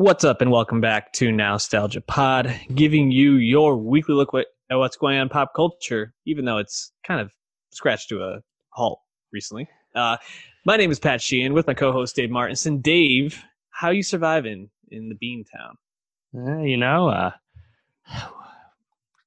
[0.00, 4.96] What's up, and welcome back to Nostalgia Pod, giving you your weekly look at what's
[4.96, 7.30] going on in pop culture, even though it's kind of
[7.70, 8.38] scratched to a
[8.70, 9.68] halt recently.
[9.94, 10.16] Uh,
[10.64, 12.80] my name is Pat Sheehan with my co-host Dave Martinson.
[12.80, 15.76] Dave, how you surviving in the Bean Town?
[16.34, 17.32] Uh, you know, uh,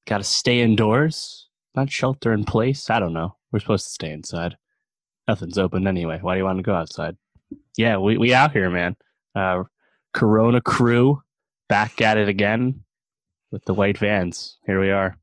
[0.07, 2.89] got to stay indoors, not shelter in place.
[2.89, 3.35] I don't know.
[3.51, 4.57] We're supposed to stay inside.
[5.27, 6.17] Nothing's open anyway.
[6.19, 7.15] Why do you want to go outside?
[7.77, 8.95] Yeah, we we out here, man.
[9.35, 9.65] Uh,
[10.13, 11.21] Corona crew
[11.69, 12.83] back at it again
[13.51, 14.57] with the white vans.
[14.65, 15.17] Here we are.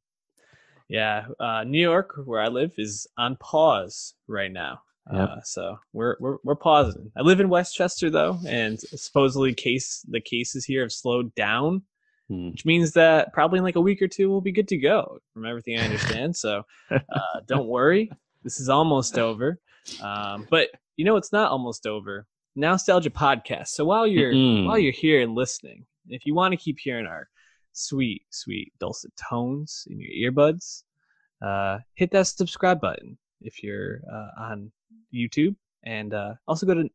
[0.89, 4.81] Yeah, uh, New York, where I live, is on pause right now.
[5.13, 5.29] Yep.
[5.29, 7.11] Uh, so we're, we're we're pausing.
[7.17, 11.83] I live in Westchester though, and supposedly case the cases here have slowed down,
[12.29, 12.51] hmm.
[12.51, 15.19] which means that probably in like a week or two we'll be good to go,
[15.33, 16.37] from everything I understand.
[16.37, 18.11] so uh, don't worry,
[18.43, 19.59] this is almost over.
[20.03, 22.27] Um, but you know it's not almost over.
[22.57, 23.69] Nostalgia podcast.
[23.69, 27.07] So while you're mm while you're here and listening, if you want to keep hearing
[27.07, 27.29] our
[27.73, 30.83] sweet, sweet dulcet tones in your earbuds,
[31.45, 34.71] uh, hit that subscribe button if you're uh, on
[35.15, 36.89] YouTube, and uh, also go to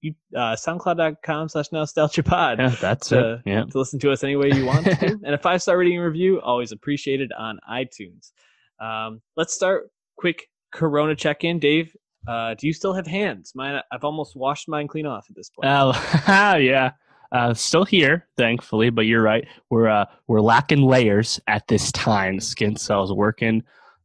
[0.00, 2.58] you, uh, soundcloud.com slash nostalgia pod.
[2.58, 3.40] Yeah, that's to, it.
[3.46, 3.64] Yeah.
[3.64, 5.06] To listen to us any way you want to.
[5.24, 8.32] and a five star rating and review, always appreciated on iTunes.
[8.80, 11.58] Um, let's start quick Corona check in.
[11.58, 11.96] Dave,
[12.26, 13.52] uh, do you still have hands?
[13.54, 15.70] Mine, I've almost washed mine clean off at this point.
[15.70, 15.92] Oh,
[16.56, 16.92] yeah.
[17.32, 19.46] Uh, still here, thankfully, but you're right.
[19.68, 22.38] We're uh, we're lacking layers at this time.
[22.38, 23.62] Skin cells working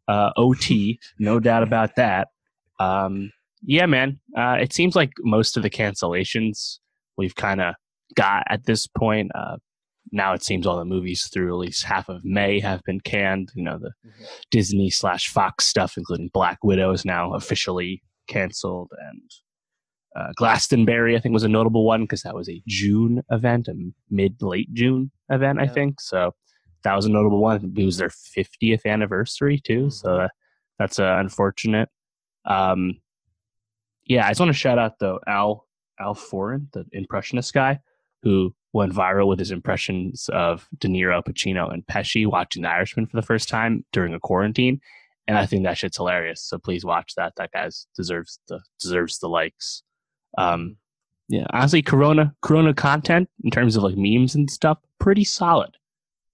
[0.08, 2.30] uh, OT, no doubt about that.
[2.80, 3.32] Um,
[3.62, 4.20] yeah, man.
[4.36, 6.80] Uh, it seems like most of the cancellations
[7.18, 7.76] we've kind of
[8.16, 9.32] got at this point.
[9.36, 9.58] Uh,
[10.12, 13.52] now it seems all the movies through at least half of May have been canned.
[13.54, 14.24] You know, the mm-hmm.
[14.50, 19.22] Disney slash Fox stuff, including Black Widow, is now officially canceled, and
[20.16, 23.74] uh, Glastonbury, I think, was a notable one because that was a June event, a
[24.10, 25.66] mid late June event, yeah.
[25.66, 26.00] I think.
[26.00, 26.34] So
[26.84, 27.74] that was a notable one.
[27.78, 30.26] It was their 50th anniversary too, so mm-hmm.
[30.78, 31.90] that's uh, unfortunate.
[32.46, 33.00] Um,
[34.06, 35.68] yeah, I just want to shout out though Al
[36.00, 37.80] Al Foran, the impressionist guy,
[38.24, 43.08] who went viral with his impressions of De Niro, Pacino, and Pesci watching The Irishman
[43.08, 44.80] for the first time during a quarantine,
[45.30, 46.42] and I think that shit's hilarious.
[46.42, 47.34] So please watch that.
[47.38, 49.84] That guy deserves the deserves the likes.
[50.38, 50.76] Um,
[51.30, 55.78] yeah, honestly, Corona Corona content in terms of like memes and stuff, pretty solid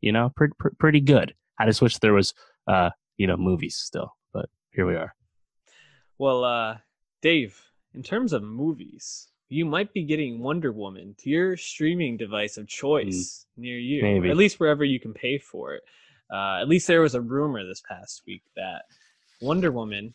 [0.06, 1.33] you know, pretty pretty good.
[1.59, 2.33] I just wish there was,
[2.67, 5.16] uh, you know, movies still, but here we are.
[6.17, 6.77] Well, uh,
[7.22, 7.59] Dave,
[7.94, 12.67] in terms of movies, you might be getting Wonder Woman to your streaming device of
[12.67, 14.29] choice mm, near you, maybe.
[14.29, 15.83] at least wherever you can pay for it.
[16.34, 18.84] Uh, at least there was a rumor this past week that
[19.41, 20.13] Wonder Woman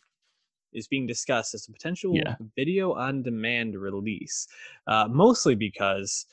[0.73, 2.35] is being discussed as a potential yeah.
[2.55, 4.47] video on demand release,
[4.87, 6.25] uh, mostly because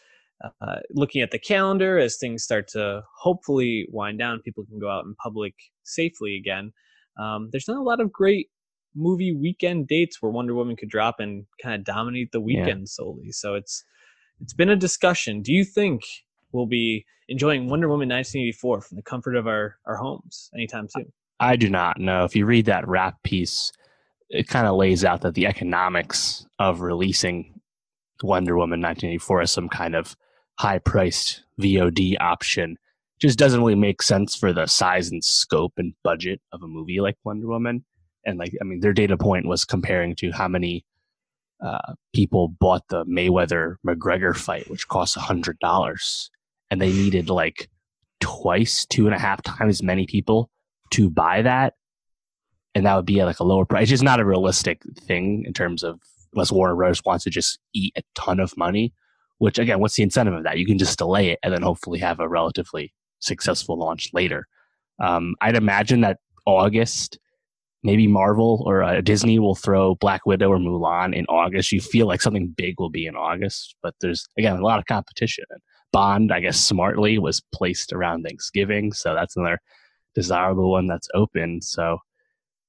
[0.44, 4.88] uh, looking at the calendar as things start to hopefully wind down, people can go
[4.88, 6.72] out in public safely again.
[7.18, 8.48] Um, there's not a lot of great
[8.94, 12.86] movie weekend dates where Wonder Woman could drop and kind of dominate the weekend yeah.
[12.86, 13.32] solely.
[13.32, 13.84] So it's
[14.40, 15.42] it's been a discussion.
[15.42, 16.02] Do you think
[16.52, 21.12] we'll be enjoying Wonder Woman 1984 from the comfort of our our homes anytime soon?
[21.40, 22.24] I do not know.
[22.24, 23.72] If you read that Wrap piece,
[24.28, 27.60] it kind of lays out that the economics of releasing
[28.22, 30.16] Wonder Woman 1984 as some kind of
[30.58, 32.76] high priced VOD option
[33.20, 37.00] just doesn't really make sense for the size and scope and budget of a movie
[37.00, 37.84] like Wonder Woman.
[38.24, 40.84] And like, I mean, their data point was comparing to how many
[41.64, 46.30] uh, people bought the Mayweather McGregor fight, which cost a hundred dollars,
[46.70, 47.68] and they needed like
[48.20, 50.50] twice, two and a half times as many people
[50.90, 51.74] to buy that,
[52.74, 53.82] and that would be at like a lower price.
[53.82, 56.00] It's just not a realistic thing in terms of
[56.34, 57.02] unless Warner Bros.
[57.04, 58.92] wants to just eat a ton of money
[59.38, 60.58] which again, what's the incentive of that?
[60.58, 64.46] You can just delay it and then hopefully have a relatively successful launch later.
[65.00, 67.18] Um, I'd imagine that August,
[67.82, 71.72] maybe Marvel or uh, Disney will throw Black Widow or Mulan in August.
[71.72, 74.86] You feel like something big will be in August, but there's again a lot of
[74.86, 75.44] competition.
[75.92, 79.58] Bond, I guess, smartly was placed around Thanksgiving, so that's another
[80.14, 81.62] desirable one that's open.
[81.62, 81.98] So,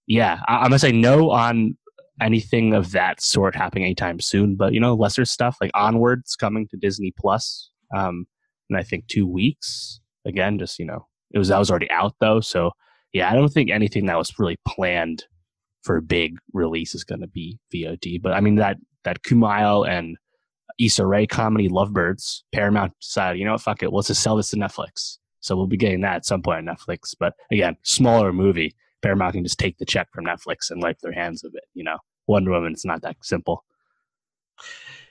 [0.08, 1.78] yeah, I, am gonna say no on
[2.22, 4.56] anything of that sort happening anytime soon.
[4.56, 8.26] But you know, lesser stuff like Onward's coming to Disney Plus, um,
[8.70, 10.00] in I think two weeks.
[10.26, 12.40] Again, just you know, it was that was already out though.
[12.40, 12.72] So
[13.14, 15.26] yeah, I don't think anything that was really planned
[15.84, 18.22] for a big release is going to be VOD.
[18.22, 20.18] But I mean that that Kumail and
[20.80, 24.50] Issa Rae comedy Lovebirds, Paramount decided, you know what, fuck it, let's just sell this
[24.50, 25.18] to Netflix.
[25.42, 27.16] So we'll be getting that at some point on Netflix.
[27.18, 28.76] But again, smaller movie.
[29.02, 31.64] Paramount can just take the check from Netflix and wipe their hands of it.
[31.74, 31.98] You know,
[32.28, 33.64] Wonder Woman, it's not that simple.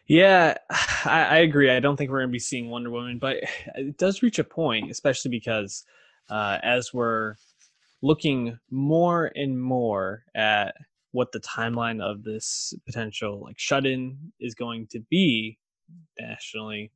[0.07, 0.57] Yeah,
[1.05, 1.71] I, I agree.
[1.71, 3.37] I don't think we're going to be seeing Wonder Woman, but
[3.75, 5.85] it does reach a point, especially because
[6.31, 7.37] uh, as we're
[8.03, 10.75] looking more and more at
[11.13, 15.59] what the timeline of this potential like shut-in is going to be
[16.19, 16.93] nationally,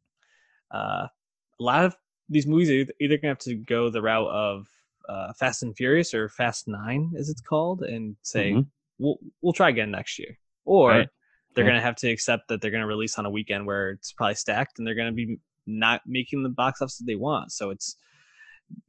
[0.74, 1.96] uh, a lot of
[2.28, 4.66] these movies are either going to have to go the route of
[5.08, 8.60] uh, Fast and Furious or Fast Nine, as it's called, and say mm-hmm.
[8.98, 11.08] we'll we'll try again next year, or right.
[11.54, 11.70] they're yeah.
[11.70, 14.12] going to have to accept that they're going to release on a weekend where it's
[14.12, 17.52] probably stacked, and they're going to be not making the box office that they want.
[17.52, 17.96] So it's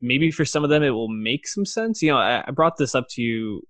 [0.01, 2.01] maybe for some of them it will make some sense.
[2.01, 3.67] You know, I, I brought this up to you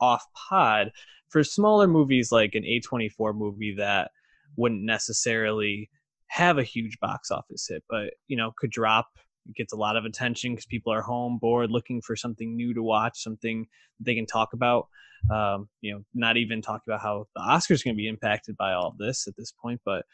[0.00, 0.92] off pod
[1.28, 4.10] for smaller movies like an A24 movie that
[4.56, 5.90] wouldn't necessarily
[6.28, 9.08] have a huge box office hit, but you know, could drop
[9.48, 12.74] it gets a lot of attention because people are home bored looking for something new
[12.74, 13.66] to watch something
[14.00, 14.88] they can talk about
[15.30, 18.72] um, you know not even talking about how the oscars going to be impacted by
[18.72, 20.04] all this at this point but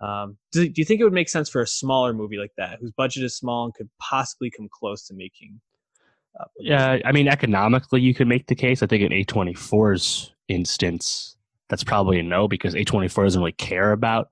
[0.00, 2.78] um, do, do, you think it would make sense for a smaller movie like that
[2.80, 5.60] whose budget is small and could possibly come close to making
[6.40, 11.36] uh, yeah i mean economically you could make the case i think in a24's instance
[11.68, 14.28] that's probably a no because a24 doesn't really care about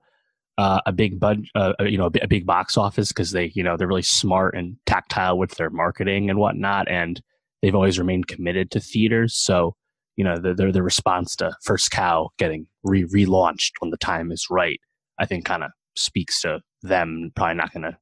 [0.57, 3.75] uh, a big bud, uh, you know, a, big box office because they, you know,
[3.75, 7.21] they're really smart and tactile with their marketing and whatnot, and
[7.61, 9.35] they've always remained committed to theaters.
[9.35, 9.75] So,
[10.15, 14.31] you know, the, the, the response to First Cow getting re relaunched when the time
[14.31, 14.79] is right,
[15.19, 17.97] I think, kind of speaks to them probably not going to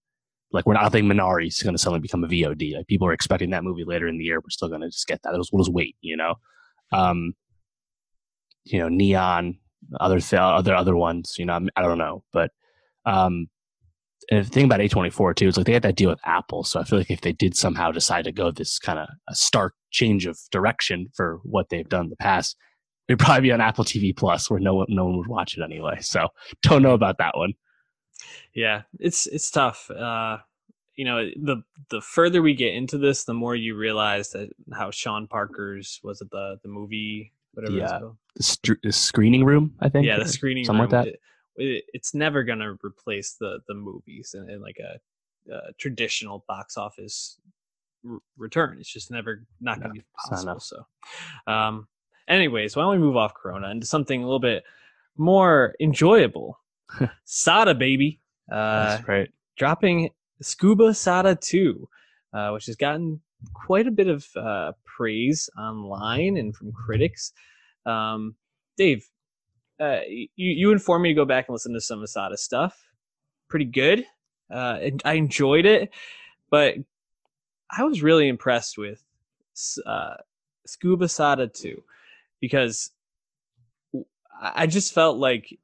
[0.53, 0.83] like we're not.
[0.83, 2.75] I think Minari is going to suddenly become a VOD.
[2.75, 4.39] Like people are expecting that movie later in the year.
[4.39, 5.33] We're still going to just get that.
[5.51, 5.95] We'll just wait.
[6.01, 6.35] You know,
[6.91, 7.33] um,
[8.65, 9.57] you know, Neon
[9.99, 11.35] other other other ones.
[11.37, 12.51] You know, I don't know, but
[13.05, 13.47] um,
[14.29, 16.79] and the thing about A24 too is like they had that deal with Apple, so
[16.79, 19.73] I feel like if they did somehow decide to go this kind of a stark
[19.91, 22.55] change of direction for what they've done in the past,
[23.07, 25.63] it'd probably be on Apple TV Plus where no one no one would watch it
[25.63, 25.97] anyway.
[26.01, 26.27] So
[26.61, 27.53] don't know about that one.
[28.53, 29.89] Yeah, it's it's tough.
[29.89, 30.39] Uh,
[30.95, 34.91] you know, the the further we get into this, the more you realize that how
[34.91, 37.99] Sean Parker's was it the the movie whatever uh,
[38.35, 41.07] the, st- the, screening room i think yeah the screening something room, like that.
[41.07, 41.19] It,
[41.57, 46.77] it, it's never gonna replace the the movies in, in like a, a, traditional box
[46.77, 47.37] office
[48.09, 48.77] r- return.
[48.79, 50.85] It's just never not gonna no, be possible so
[51.47, 51.87] um
[52.27, 54.63] anyways why don't we move off corona into something a little bit
[55.17, 56.57] more enjoyable?
[57.25, 58.20] Sada baby
[58.51, 60.09] uh That's right dropping
[60.43, 61.87] Skuba Sada 2
[62.33, 63.21] uh, which has gotten
[63.53, 67.33] quite a bit of uh, praise online and from critics.
[67.85, 68.35] Um,
[68.77, 69.07] Dave,
[69.79, 72.77] uh, you, you informed me to go back and listen to some Asada stuff.
[73.49, 74.05] Pretty good.
[74.49, 75.89] Uh, I enjoyed it,
[76.49, 76.75] but
[77.69, 79.03] I was really impressed with
[79.85, 80.15] uh,
[80.67, 81.81] Skuba Sada 2
[82.39, 82.91] because
[84.41, 85.57] I just felt like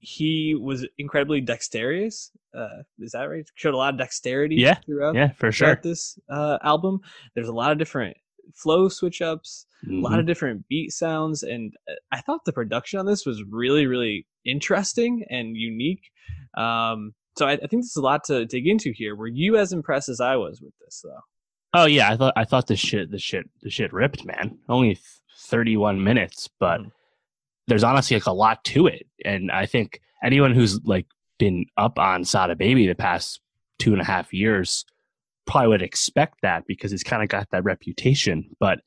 [0.00, 2.30] he was incredibly dexterous.
[2.56, 3.44] Uh, is that right?
[3.54, 4.56] Showed a lot of dexterity.
[4.56, 5.78] Yeah, throughout, yeah, for sure.
[5.82, 7.00] This uh, album,
[7.34, 8.16] there's a lot of different
[8.54, 9.98] flow switch ups, mm-hmm.
[9.98, 10.26] a lot of mm-hmm.
[10.26, 15.24] different beat sounds, and uh, I thought the production on this was really, really interesting
[15.28, 16.10] and unique.
[16.56, 19.14] Um, so I, I think there's a lot to dig into here.
[19.14, 21.20] Were you as impressed as I was with this, though?
[21.72, 24.58] Oh yeah, I thought I thought the shit, the shit, the shit ripped, man.
[24.68, 24.98] Only
[25.36, 26.80] 31 minutes, but.
[26.80, 26.90] Mm
[27.66, 29.06] there's honestly like a lot to it.
[29.24, 31.06] And I think anyone who's like
[31.38, 33.40] been up on Sada Baby the past
[33.78, 34.84] two and a half years
[35.46, 38.50] probably would expect that because it's kind of got that reputation.
[38.58, 38.80] But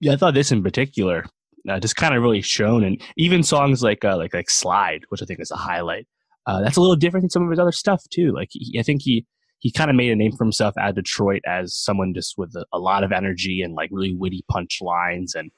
[0.00, 1.24] yeah, I thought this in particular
[1.68, 5.22] uh, just kind of really shown, and even songs like uh, like like Slide, which
[5.22, 6.06] I think is a highlight.
[6.46, 8.32] Uh, that's a little different than some of his other stuff too.
[8.32, 9.26] Like he, I think he
[9.58, 12.64] he kind of made a name for himself at Detroit as someone just with a,
[12.72, 15.50] a lot of energy and like really witty punch lines and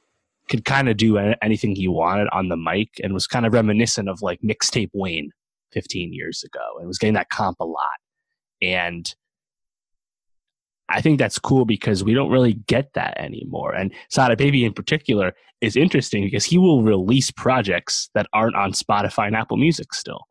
[0.49, 4.09] could kind of do anything he wanted on the mic and was kind of reminiscent
[4.09, 5.31] of like mixtape Wayne
[5.73, 7.87] 15 years ago and was getting that comp a lot.
[8.61, 9.13] And
[10.89, 13.75] I think that's cool because we don't really get that anymore.
[13.75, 18.73] And Sada Baby in particular is interesting because he will release projects that aren't on
[18.73, 20.27] Spotify and Apple Music still.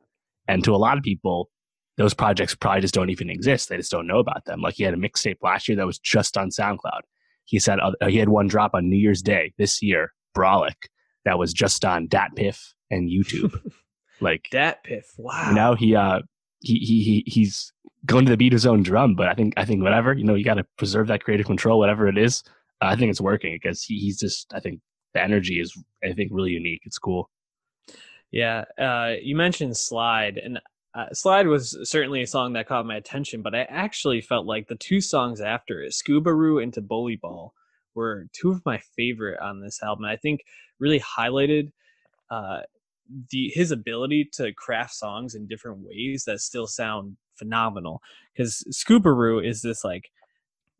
[0.47, 1.49] And to a lot of people,
[1.97, 3.69] those projects probably just don't even exist.
[3.69, 4.61] They just don't know about them.
[4.61, 7.01] Like he had a mixtape last year that was just on SoundCloud.
[7.51, 10.87] He said uh, he had one drop on New Year's Day this year, Brolic,
[11.25, 12.57] that was just on DatPiff
[12.89, 13.59] and YouTube.
[14.21, 15.51] like DatPiff, wow.
[15.53, 16.21] Now he uh
[16.61, 17.73] he he, he he's
[18.05, 20.33] going to the beat his own drum, but I think I think whatever you know
[20.33, 22.41] you got to preserve that creative control, whatever it is.
[22.81, 24.79] Uh, I think it's working because he, he's just I think
[25.13, 26.83] the energy is I think really unique.
[26.85, 27.29] It's cool.
[28.31, 30.57] Yeah, uh, you mentioned Slide, and
[30.93, 34.67] uh, Slide was certainly a song that caught my attention, but I actually felt like
[34.67, 37.53] the two songs after it, Scoobaroo into Bully Ball,
[37.95, 40.05] were two of my favorite on this album.
[40.05, 40.41] I think
[40.79, 41.71] really highlighted
[42.29, 42.61] uh,
[43.29, 48.01] the his ability to craft songs in different ways that still sound phenomenal.
[48.33, 50.11] Because Scoobaroo is this like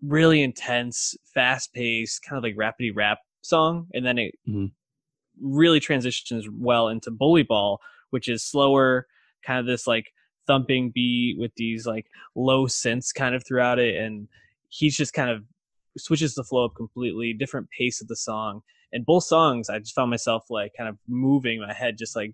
[0.02, 4.66] really intense, fast paced, kind of like rapidy rap song, and then it mm-hmm.
[5.42, 9.08] really transitions well into Bully Ball, which is slower,
[9.46, 10.14] kind of this like
[10.48, 14.28] thumping beat with these like low synths kind of throughout it, and
[14.70, 15.44] he's just kind of
[15.98, 18.62] switches the flow up completely, different pace of the song.
[18.94, 22.34] And both songs, I just found myself like kind of moving my head just like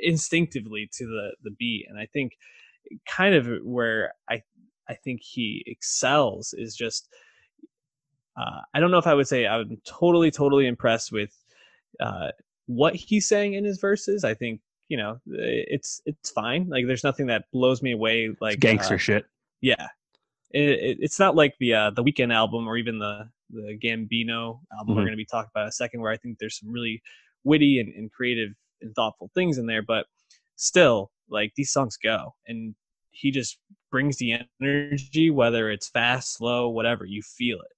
[0.00, 2.32] instinctively to the the beat, and I think
[3.06, 4.42] kind of where I
[4.88, 7.08] I think he excels is just
[8.38, 11.36] uh, I don't know if I would say I'm totally totally impressed with
[12.00, 12.28] uh,
[12.66, 14.24] what he's saying in his verses.
[14.24, 16.68] I think you know it's it's fine.
[16.68, 19.26] Like there's nothing that blows me away like it's gangster uh, shit.
[19.60, 19.88] Yeah,
[20.50, 24.60] it, it, it's not like the uh, the Weeknd album or even the the Gambino
[24.72, 24.94] album mm-hmm.
[24.94, 27.02] we're going to be talking about a second, where I think there's some really
[27.44, 30.06] witty and, and creative and thoughtful things in there, but
[30.56, 32.74] still like these songs go and
[33.10, 33.58] he just
[33.90, 37.72] brings the energy, whether it's fast, slow, whatever, you feel it.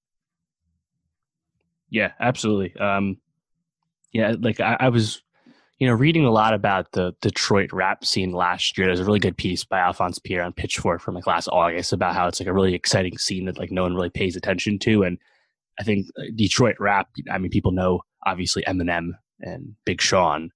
[1.88, 2.76] Yeah, absolutely.
[2.76, 3.18] Um,
[4.12, 5.22] yeah, like I, I, was,
[5.80, 8.86] you know, reading a lot about the Detroit rap scene last year.
[8.86, 12.14] There's a really good piece by Alphonse Pierre on Pitchfork from like last August about
[12.14, 15.02] how it's like a really exciting scene that like no one really pays attention to.
[15.02, 15.18] And
[15.78, 20.50] I think uh, Detroit rap, I mean, people know obviously Eminem and Big Sean,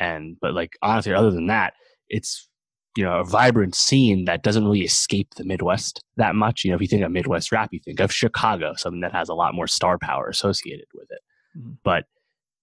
[0.00, 1.74] and but like honestly, other than that,
[2.08, 2.48] it's
[2.96, 6.64] you know a vibrant scene that doesn't really escape the Midwest that much.
[6.64, 9.28] You know, if you think of Midwest rap, you think of Chicago, something that has
[9.28, 11.20] a lot more star power associated with it.
[11.56, 11.72] Mm-hmm.
[11.84, 12.06] But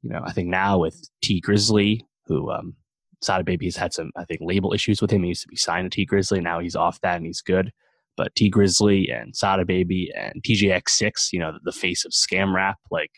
[0.03, 2.75] you know, I think now with Tee Grizzley, who um,
[3.21, 5.23] Sada Baby has had some, I think, label issues with him.
[5.23, 6.43] He used to be signed to Tee Grizzley.
[6.43, 7.71] Now he's off that and he's good.
[8.15, 12.77] But Tee Grizzley and Sada Baby and Teejayx6, you know, the face of scam rap,
[12.91, 13.09] like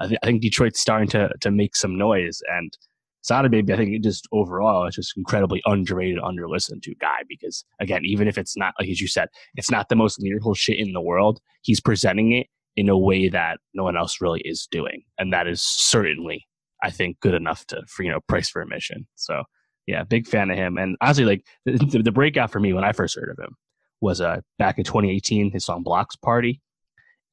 [0.00, 2.40] I, th- I think Detroit's starting to to make some noise.
[2.48, 2.72] And
[3.20, 7.18] Sada Baby, I think it just overall, it's just incredibly underrated, under listened to guy
[7.28, 10.54] because again, even if it's not like as you said, it's not the most lyrical
[10.54, 12.46] shit in the world, he's presenting it
[12.76, 16.46] in a way that no one else really is doing, and that is certainly,
[16.82, 19.06] I think, good enough to for you know price for admission.
[19.16, 19.42] So
[19.86, 22.92] yeah, big fan of him, and honestly, like the, the breakout for me when I
[22.92, 23.56] first heard of him
[24.00, 26.60] was uh back in 2018, his song Bloxk Party,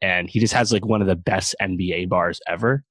[0.02, 2.84] and he just has like one of the best NBA bars ever.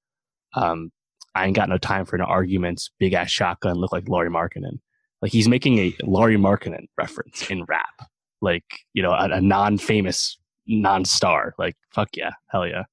[0.54, 0.90] Um,
[1.34, 2.90] I ain't got no time for no arguments.
[2.98, 4.78] Big ass shotgun look like Lauri Markkanen.
[5.20, 8.08] Like he's making a Lauri Markkanen reference in rap.
[8.40, 11.54] Like you know a, a non-famous non-star.
[11.58, 12.84] Like fuck yeah, hell yeah.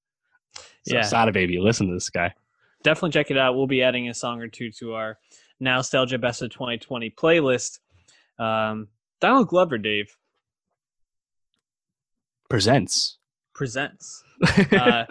[0.87, 2.33] So yeah, Sada baby, listen to this guy.
[2.83, 3.55] Definitely check it out.
[3.55, 5.17] We'll be adding a song or two to our
[5.59, 7.79] nostalgia best of 2020 playlist.
[8.39, 8.87] Um,
[9.19, 10.15] Donald Glover, Dave
[12.49, 13.19] presents
[13.53, 14.23] presents.
[14.71, 15.05] uh,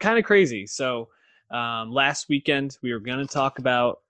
[0.00, 0.66] kind of crazy.
[0.66, 1.08] So
[1.50, 4.00] um, last weekend, we were going to talk about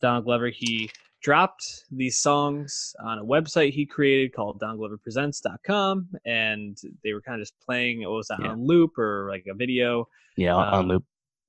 [0.00, 0.48] Donald Glover.
[0.48, 0.90] He
[1.22, 7.42] dropped these songs on a website he created called dongloverpresents.com and they were kind of
[7.42, 8.48] just playing it was that yeah.
[8.48, 10.08] on loop or like a video.
[10.36, 11.04] Yeah um, on loop.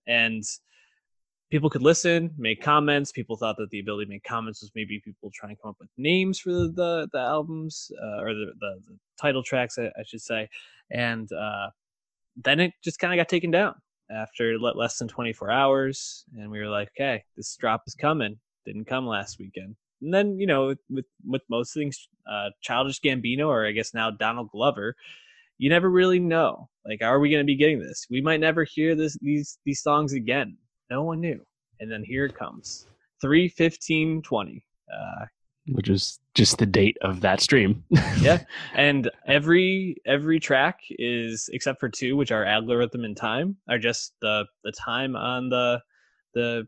[0.07, 0.43] and
[1.49, 3.11] people could listen make comments.
[3.11, 5.77] People thought that the ability to make comments was maybe people trying to come up
[5.79, 9.83] with names for the the, the albums uh, or the, the, the, title tracks I,
[9.83, 10.49] I, should say.
[10.89, 11.67] And uh,
[12.35, 13.75] then it just kind of got taken down
[14.09, 16.25] after less than 24 hours.
[16.35, 19.75] And we were like okay this drop is coming didn't come last weekend.
[20.01, 24.09] And then you know with with most things uh childish gambino or i guess now
[24.09, 24.95] donald glover
[25.61, 26.67] you never really know.
[26.87, 28.07] Like are we going to be getting this?
[28.09, 30.57] We might never hear this these these songs again.
[30.89, 31.39] No one knew.
[31.79, 32.87] And then here it comes.
[33.21, 35.25] 3 15 20 uh
[35.73, 37.83] which is just the date of that stream.
[38.19, 38.39] yeah,
[38.73, 44.13] and every every track is except for two, which are algorithm and time, are just
[44.21, 45.79] the the time on the
[46.33, 46.67] the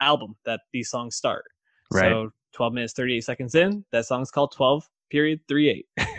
[0.00, 1.44] album that these songs start.
[1.92, 2.10] Right.
[2.10, 5.86] So 12 minutes 38 seconds in, that song's called 12 period 38.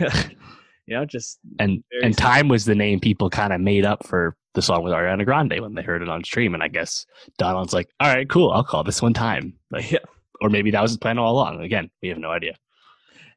[0.86, 2.22] you know, just and and simple.
[2.22, 5.60] time was the name people kind of made up for the song with Ariana Grande
[5.60, 7.06] when they heard it on stream, and I guess
[7.38, 9.54] Donald's like, all right, cool, I'll call this one time.
[9.70, 9.98] Like, yeah
[10.40, 11.62] or maybe that was his plan all along.
[11.62, 12.56] Again, we have no idea.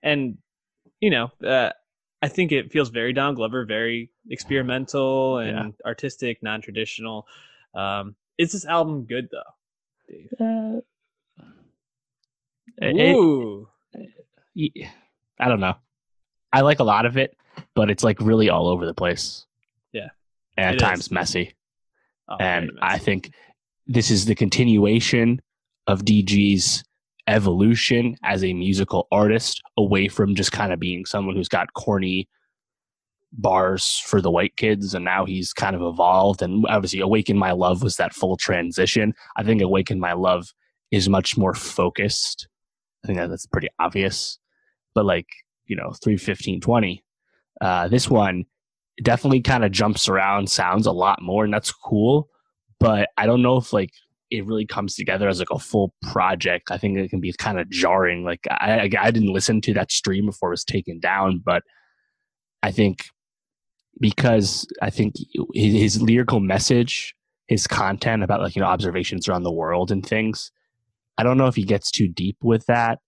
[0.02, 0.38] And
[1.02, 1.72] you know, uh,
[2.22, 5.86] I think it feels very Don Glover, very experimental and yeah.
[5.86, 7.28] artistic, non-traditional.
[7.76, 9.42] Um, is this album good though?
[10.40, 10.82] Uh,
[12.84, 13.68] Ooh.
[14.56, 14.88] It,
[15.40, 15.76] I don't know.
[16.52, 17.36] I like a lot of it,
[17.76, 19.46] but it's like really all over the place.
[19.92, 20.10] Yeah.
[20.58, 21.12] And at times is.
[21.12, 21.56] messy.
[22.30, 22.78] Oh, and messy.
[22.82, 23.32] I think
[23.88, 25.42] this is the continuation
[25.88, 26.84] of DG's
[27.28, 32.28] evolution as a musical artist away from just kind of being someone who's got corny
[33.34, 37.52] bars for the white kids and now he's kind of evolved and obviously awaken my
[37.52, 40.54] love was that full transition i think awaken my love
[40.94, 42.48] is much more focused.
[43.04, 44.38] I think that that's pretty obvious.
[44.94, 45.26] But like,
[45.66, 47.04] you know, 31520,
[47.60, 48.46] uh, this one
[49.02, 52.30] definitely kind of jumps around, sounds a lot more, and that's cool.
[52.80, 53.90] But I don't know if like
[54.30, 56.70] it really comes together as like a full project.
[56.70, 58.24] I think it can be kind of jarring.
[58.24, 61.64] Like I, I didn't listen to that stream before it was taken down, but
[62.62, 63.06] I think
[64.00, 65.16] because I think
[65.54, 67.16] his, lyrical message,
[67.48, 70.52] his content about like you know observations around the world and things,
[71.18, 73.00] I don't know if he gets too deep with that.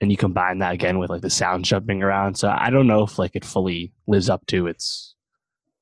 [0.00, 2.34] And you combine that again with like the sound jumping around.
[2.36, 5.14] So I don't know if like it fully lives up to its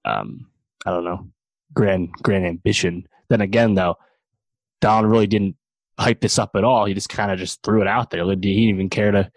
[0.04, 0.46] um
[0.86, 1.26] I don't know,
[1.72, 3.08] grand grand ambition.
[3.28, 3.96] Then again though,
[4.80, 5.56] Don really didn't
[5.98, 6.84] hype this up at all.
[6.84, 8.24] He just kind of just threw it out there.
[8.24, 9.30] He didn't even care to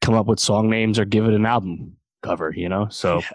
[0.00, 2.88] come up with song names or give it an album cover, you know?
[2.90, 3.30] So yeah.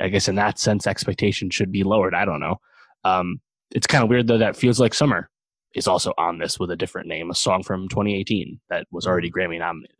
[0.00, 2.14] I guess in that sense, expectation should be lowered.
[2.14, 2.60] I don't know.
[3.04, 3.40] Um,
[3.70, 5.30] it's kind of weird though that Feels Like Summer
[5.74, 9.30] is also on this with a different name, a song from 2018 that was already
[9.30, 9.52] mm-hmm.
[9.52, 9.96] Grammy nominated.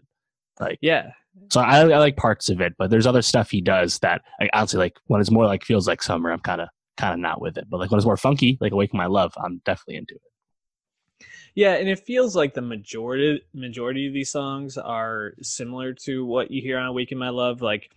[0.59, 1.11] Like, yeah.
[1.50, 4.49] So I, I like parts of it, but there's other stuff he does that I
[4.52, 6.30] honestly like when it's more like feels like summer.
[6.30, 8.73] I'm kind of kind of not with it, but like when it's more funky, like
[8.73, 11.26] Awaken My Love, I'm definitely into it.
[11.54, 16.50] Yeah, and it feels like the majority majority of these songs are similar to what
[16.50, 17.90] you hear on Awaken My Love, like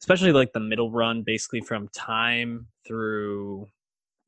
[0.00, 3.68] especially like the middle run, basically from time through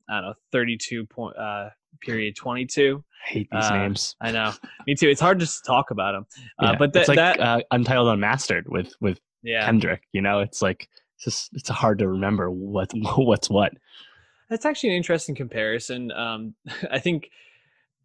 [0.09, 1.69] I don't know, 32 point uh
[2.01, 3.03] period 22.
[3.07, 4.15] I hate these uh, names.
[4.21, 4.51] I know.
[4.85, 5.09] Me too.
[5.09, 6.25] It's hard to talk about them.
[6.59, 9.65] Uh, yeah, but th- it's like that uh, Untitled Unmastered with with yeah.
[9.65, 13.73] Kendrick, you know, it's like it's just it's hard to remember what what's what.
[14.49, 16.11] That's actually an interesting comparison.
[16.11, 16.55] Um
[16.91, 17.29] I think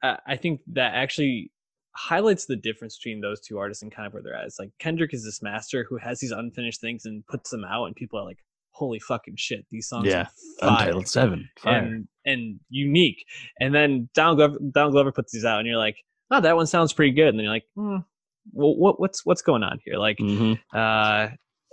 [0.01, 1.51] I think that actually
[1.99, 4.47] highlights the difference between those two artists and kind of where they're at.
[4.47, 7.87] It's like Kendrick is this master who has these unfinished things and puts them out,
[7.87, 8.39] and people are like,
[8.71, 10.29] "Holy fucking shit, these songs yeah,
[10.63, 11.79] are Untitled Seven, fire.
[11.79, 13.25] and and unique."
[13.59, 15.97] And then Donald Glover, Donald Glover puts these out, and you're like,
[16.31, 17.97] "Oh, that one sounds pretty good." And then you're like, hmm,
[18.53, 20.55] "Well, what what's what's going on here?" Like, mm-hmm.
[20.77, 21.31] uh,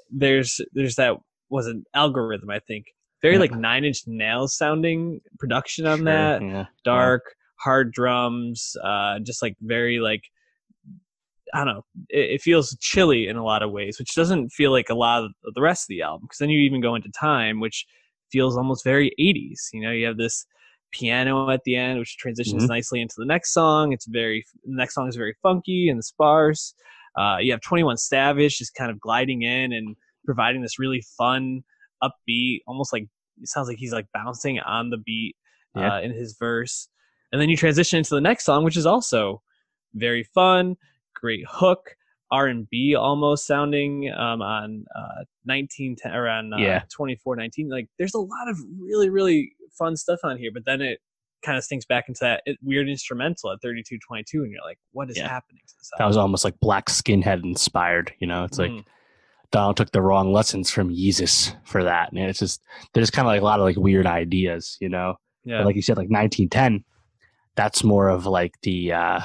[0.10, 1.18] there's there's that
[1.50, 2.86] was an algorithm, I think,
[3.22, 3.42] very yeah.
[3.42, 7.24] like Nine Inch Nails sounding production on sure, that, yeah, dark.
[7.28, 10.22] Yeah hard drums, uh, just like very like
[11.54, 11.86] I don't know.
[12.10, 15.24] It, it, feels chilly in a lot of ways, which doesn't feel like a lot
[15.24, 16.26] of the rest of the album.
[16.26, 17.86] Because then you even go into time, which
[18.32, 19.70] feels almost very 80s.
[19.74, 20.46] You know, you have this
[20.92, 22.74] piano at the end, which transitions mm-hmm.
[22.74, 23.94] nicely into the next song.
[23.94, 26.74] It's very the next song is very funky and sparse.
[27.18, 31.64] Uh, you have 21 Savage just kind of gliding in and providing this really fun,
[32.04, 33.08] upbeat, almost like
[33.42, 35.36] it sounds like he's like bouncing on the beat
[35.78, 36.90] uh, in his verse
[37.36, 39.42] and then you transition into the next song which is also
[39.94, 40.78] very fun
[41.14, 41.98] great hook
[42.32, 46.82] r&b almost sounding um, on uh, 19 around uh, yeah.
[46.96, 50.82] 24 19 like there's a lot of really really fun stuff on here but then
[50.82, 51.00] it
[51.44, 55.10] kind of stinks back into that weird instrumental at 32 22 and you're like what
[55.10, 55.28] is yeah.
[55.28, 56.04] happening to this album?
[56.04, 58.78] that was almost like black skinhead inspired you know it's mm.
[58.78, 58.86] like
[59.52, 62.12] Donald took the wrong lessons from Yeezus for that.
[62.12, 62.62] And it's just
[62.94, 65.16] there's kind of like a lot of like weird ideas, you know.
[65.46, 65.60] Yeah.
[65.60, 66.84] But like you said, like 1910,
[67.56, 69.22] that's more of like the uh,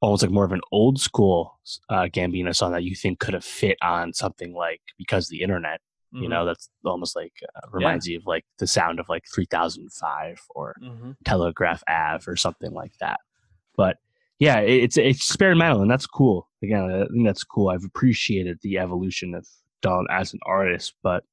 [0.00, 3.44] almost like more of an old school uh, Gambino song that you think could have
[3.44, 5.80] fit on something like because the internet.
[6.14, 6.22] Mm-hmm.
[6.22, 8.12] You know, that's almost like uh, reminds yeah.
[8.12, 11.12] you of like the sound of like 3005 or mm-hmm.
[11.24, 13.18] Telegraph Ave or something like that.
[13.76, 13.96] But
[14.38, 16.48] yeah, it's it's experimental and that's cool.
[16.62, 17.70] Again, I think that's cool.
[17.70, 19.46] I've appreciated the evolution of
[19.82, 21.24] Don as an artist, but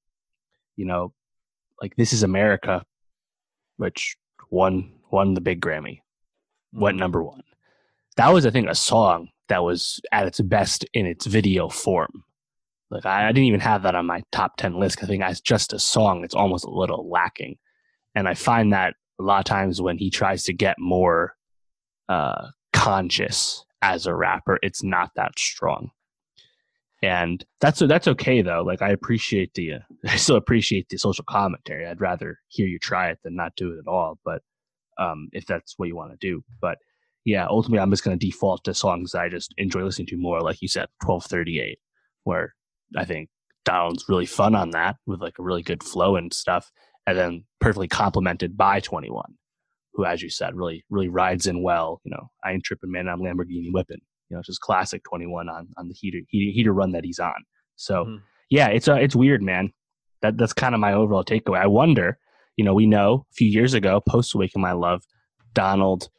[0.77, 1.13] you know,
[1.81, 2.83] like this is America,
[3.77, 4.15] which
[4.49, 5.99] won won the big Grammy
[6.73, 7.43] went number one.
[8.17, 12.23] That was, I think, a song that was at its best in its video form.
[12.89, 14.99] Like I, I didn't even have that on my top ten list.
[15.01, 17.57] I think as just a song, it's almost a little lacking.
[18.15, 21.35] And I find that a lot of times when he tries to get more
[22.09, 25.91] uh, conscious as a rapper, it's not that strong.
[27.01, 28.61] And that's that's okay though.
[28.61, 31.87] Like I appreciate the, uh, I still appreciate the social commentary.
[31.87, 34.19] I'd rather hear you try it than not do it at all.
[34.23, 34.43] But
[34.97, 36.43] um, if that's what you want to do.
[36.61, 36.77] But
[37.25, 40.41] yeah, ultimately, I'm just going to default to songs I just enjoy listening to more,
[40.41, 41.77] like you said, 1238,
[42.23, 42.55] where
[42.97, 43.29] I think
[43.63, 46.71] Donald's really fun on that with like a really good flow and stuff,
[47.05, 49.23] and then perfectly complemented by 21,
[49.93, 52.01] who, as you said, really really rides in well.
[52.03, 53.07] You know, I ain't tripping, man.
[53.07, 54.01] I'm Lamborghini whipping.
[54.29, 57.19] You know, it's just classic 21 on on the heater heater, heater run that he's
[57.19, 57.43] on.
[57.75, 58.23] So mm-hmm.
[58.49, 59.71] yeah, it's uh, it's weird, man.
[60.23, 61.59] That that's kind of my overall takeaway.
[61.59, 62.17] I wonder
[62.57, 65.03] you know, we know a few years ago, post Awaken My Love,
[65.53, 66.09] Donald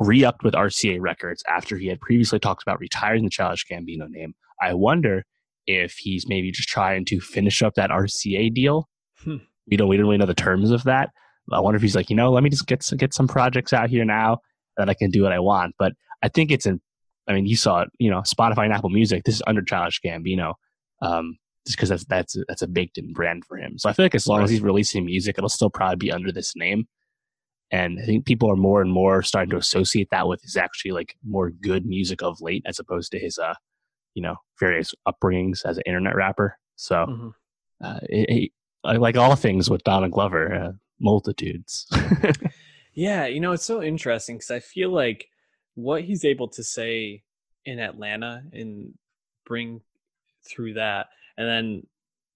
[0.00, 4.08] re upped with RCA Records after he had previously talked about retiring the Childish Gambino
[4.08, 4.34] name.
[4.60, 5.24] I wonder
[5.66, 8.88] if he's maybe just trying to finish up that RCA deal.
[9.22, 9.36] Hmm.
[9.68, 11.10] We don't we don't really know the terms of that.
[11.52, 13.72] I wonder if he's like, you know, let me just get some, get some projects
[13.72, 14.38] out here now
[14.76, 15.74] that I can do what I want.
[15.78, 15.92] But
[16.22, 16.80] I think it's in.
[17.26, 17.88] I mean, you saw it.
[17.98, 19.24] You know, Spotify and Apple Music.
[19.24, 20.54] This is under Childish Gambino.
[21.00, 23.78] Um, just because that's that's that's a baked in brand for him.
[23.78, 26.32] So I feel like as long as he's releasing music, it'll still probably be under
[26.32, 26.86] this name.
[27.70, 30.92] And I think people are more and more starting to associate that with his actually
[30.92, 33.54] like more good music of late, as opposed to his uh,
[34.14, 36.56] you know, various upbringings as an internet rapper.
[36.76, 37.28] So, mm-hmm.
[37.84, 38.50] uh, it,
[38.84, 41.86] it, like all things with Donald Glover, uh, multitudes.
[42.94, 45.28] yeah, you know, it's so interesting because I feel like
[45.74, 47.22] what he's able to say
[47.64, 48.94] in Atlanta and
[49.44, 49.80] bring
[50.46, 51.82] through that and then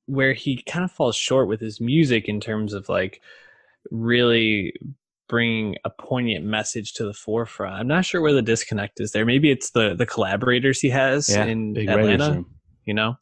[0.06, 3.20] where he kind of falls short with his music in terms of like
[3.90, 4.72] really
[5.28, 7.74] bringing a poignant message to the forefront.
[7.74, 9.26] I'm not sure where the disconnect is there.
[9.26, 12.44] Maybe it's the the collaborators he has yeah, in Atlanta.
[12.86, 13.16] You know,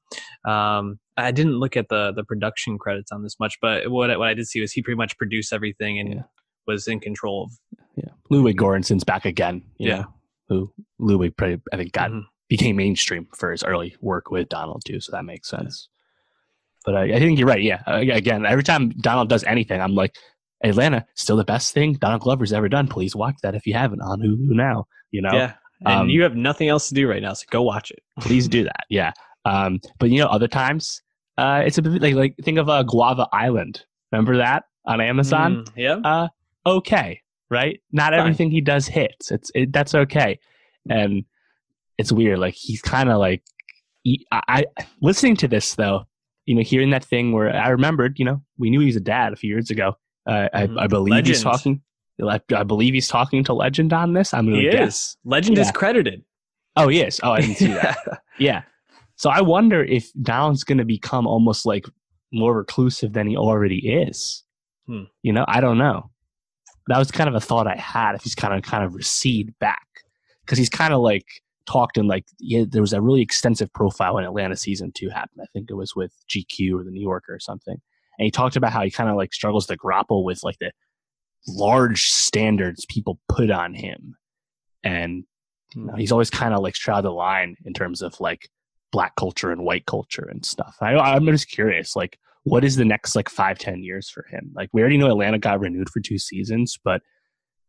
[0.49, 4.29] um, I didn't look at the the production credits on this much, but what what
[4.29, 6.23] I did see was he pretty much produced everything and yeah.
[6.67, 7.51] was in control of.
[7.97, 9.63] Yeah, Ludwig Göransson's back again.
[9.79, 10.15] yeah, know,
[10.49, 15.01] who Ludwig I think got mm-hmm became mainstream for his early work with Donald too,
[15.01, 15.89] so that makes sense.
[16.85, 17.63] But I, I think you're right.
[17.63, 20.15] Yeah, again, every time Donald does anything, I'm like,
[20.65, 22.89] Atlanta still the best thing Donald Glover's ever done.
[22.89, 24.87] Please watch that if you haven't on Hulu now.
[25.11, 25.53] You know, yeah.
[25.85, 28.03] And um, you have nothing else to do right now, so go watch it.
[28.21, 28.85] please do that.
[28.89, 29.13] Yeah.
[29.45, 31.03] Um, but you know, other times,
[31.39, 33.85] uh, it's a bit like like think of uh, Guava Island.
[34.13, 35.65] Remember that on Amazon?
[35.65, 35.97] Mm, yeah.
[35.97, 36.29] Uh,
[36.65, 37.81] okay, right?
[37.93, 38.21] Not Fine.
[38.21, 39.31] everything he does hits.
[39.31, 40.39] It's it, that's okay.
[40.89, 41.25] And
[41.99, 42.39] it's weird.
[42.39, 43.43] Like he's kind of like
[44.03, 46.05] he, I, I listening to this though.
[46.45, 48.19] You know, hearing that thing where I remembered.
[48.19, 49.95] You know, we knew he was a dad a few years ago.
[50.27, 50.79] Uh, mm-hmm.
[50.79, 51.29] I, I believe Legend.
[51.29, 51.83] he's talking.
[52.23, 54.33] I believe he's talking to Legend on this.
[54.33, 54.97] I'm gonna he guess.
[54.97, 55.17] Is.
[55.25, 55.63] Legend yeah.
[55.65, 56.25] is credited.
[56.77, 57.21] Oh yes.
[57.23, 57.97] Oh, I didn't see that.
[58.39, 58.63] yeah.
[59.17, 61.87] So I wonder if Don's going to become almost like
[62.33, 64.45] more reclusive than he already is.
[64.87, 65.05] Hmm.
[65.23, 66.11] You know, I don't know.
[66.89, 68.15] That was kind of a thought I had.
[68.15, 69.87] If he's kind of kind of recede back,
[70.45, 71.27] because he's kind of like
[71.67, 75.41] talked in like yeah, there was a really extensive profile in Atlanta season two happened.
[75.43, 77.77] I think it was with GQ or the New Yorker or something.
[78.19, 80.73] And he talked about how he kind of like struggles to grapple with like the
[81.47, 84.17] large standards people put on him.
[84.83, 85.25] And
[85.75, 85.99] you know, hmm.
[85.99, 88.49] he's always kind of like straddled the line in terms of like
[88.93, 90.77] black culture and white culture and stuff.
[90.81, 94.53] I, I'm just curious, like, what is the next like five, ten years for him?
[94.55, 97.03] Like, we already know Atlanta got renewed for two seasons, but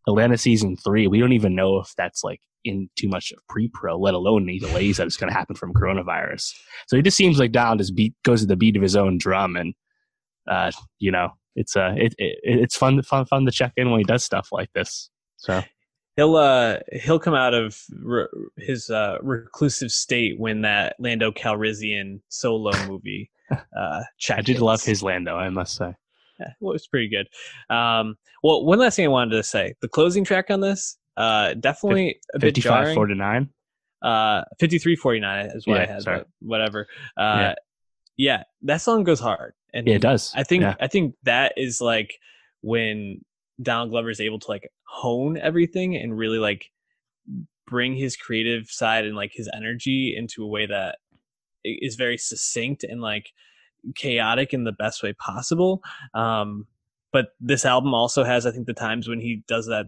[0.07, 3.97] Atlanta season three, we don't even know if that's like in too much of pre-pro,
[3.97, 6.53] let alone any delays that is going to happen from coronavirus.
[6.87, 9.17] So it just seems like Don just beat goes to the beat of his own
[9.17, 9.73] drum, and
[10.47, 13.99] uh, you know it's uh it, it, it's fun fun fun to check in when
[13.99, 15.09] he does stuff like this.
[15.37, 15.61] So
[16.15, 18.27] he'll uh he'll come out of re-
[18.57, 25.03] his uh reclusive state when that Lando Calrissian solo movie uh I did love his
[25.03, 25.93] Lando, I must say.
[26.39, 27.27] Yeah, well, it was pretty good.
[27.75, 31.53] Um, well, one last thing I wanted to say: the closing track on this uh,
[31.55, 32.95] definitely a bit jarring.
[32.95, 33.49] 49?
[34.01, 36.23] Uh, 5349 is what yeah, I had, sorry.
[36.39, 36.87] whatever.
[37.17, 37.53] Uh, yeah.
[38.17, 38.43] yeah.
[38.61, 39.53] that song goes hard.
[39.73, 40.31] And yeah, it does.
[40.35, 40.75] I think, yeah.
[40.79, 42.13] I think that is like
[42.61, 43.21] when
[43.61, 46.71] Donald Glover is able to like hone everything and really like
[47.65, 50.99] bring his creative side and like his energy into a way that
[51.63, 53.31] is very succinct and like
[53.95, 55.81] chaotic in the best way possible.
[56.13, 56.67] Um,
[57.11, 59.87] but this album also has, I think, the times when he does that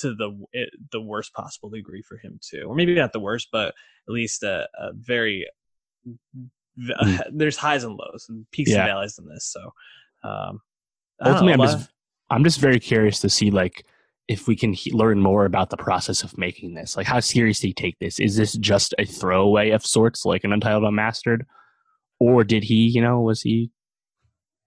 [0.00, 0.46] to the
[0.92, 4.42] the worst possible degree for him too, or maybe not the worst, but at least
[4.42, 5.46] a, a very
[6.06, 6.48] mm.
[7.32, 8.80] there's highs and lows and peaks yeah.
[8.80, 9.46] and valleys in this.
[9.46, 9.72] So
[10.22, 10.60] um,
[11.24, 11.90] ultimately, know, I'm just
[12.30, 13.84] I'm just very curious to see like
[14.28, 16.96] if we can he- learn more about the process of making this.
[16.96, 18.20] Like, how seriously he take this?
[18.20, 21.44] Is this just a throwaway of sorts, like an Untitled Unmastered,
[22.20, 23.72] or did he, you know, was he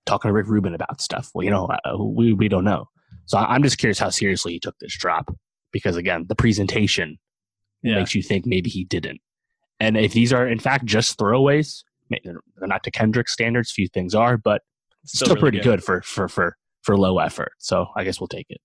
[0.06, 1.32] talking to Rick Rubin about stuff?
[1.34, 2.90] Well, you know, uh, we we don't know.
[3.26, 5.34] So I'm just curious how seriously he took this drop
[5.72, 7.18] because again, the presentation
[7.82, 7.96] yeah.
[7.96, 9.22] makes you think maybe he didn't.
[9.80, 13.72] And if these are in fact just throwaways, they're not to Kendrick standards.
[13.72, 14.62] Few things are, but
[15.06, 15.78] still, still really pretty good.
[15.78, 17.54] good for for for for low effort.
[17.58, 18.62] So I guess we'll take it.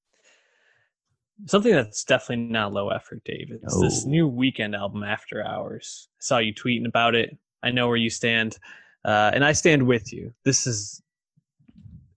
[1.47, 3.51] Something that's definitely not low effort, Dave.
[3.51, 3.81] It's oh.
[3.81, 6.09] this new Weeknd album, After Hours.
[6.15, 7.37] I saw you tweeting about it.
[7.63, 8.59] I know where you stand,
[9.05, 10.33] uh, and I stand with you.
[10.45, 11.01] This is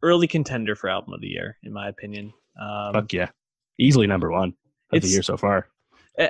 [0.01, 2.33] early contender for album of the year, in my opinion.
[2.59, 3.29] Um, Fuck yeah,
[3.79, 4.53] easily number one
[4.91, 5.67] of the year so far.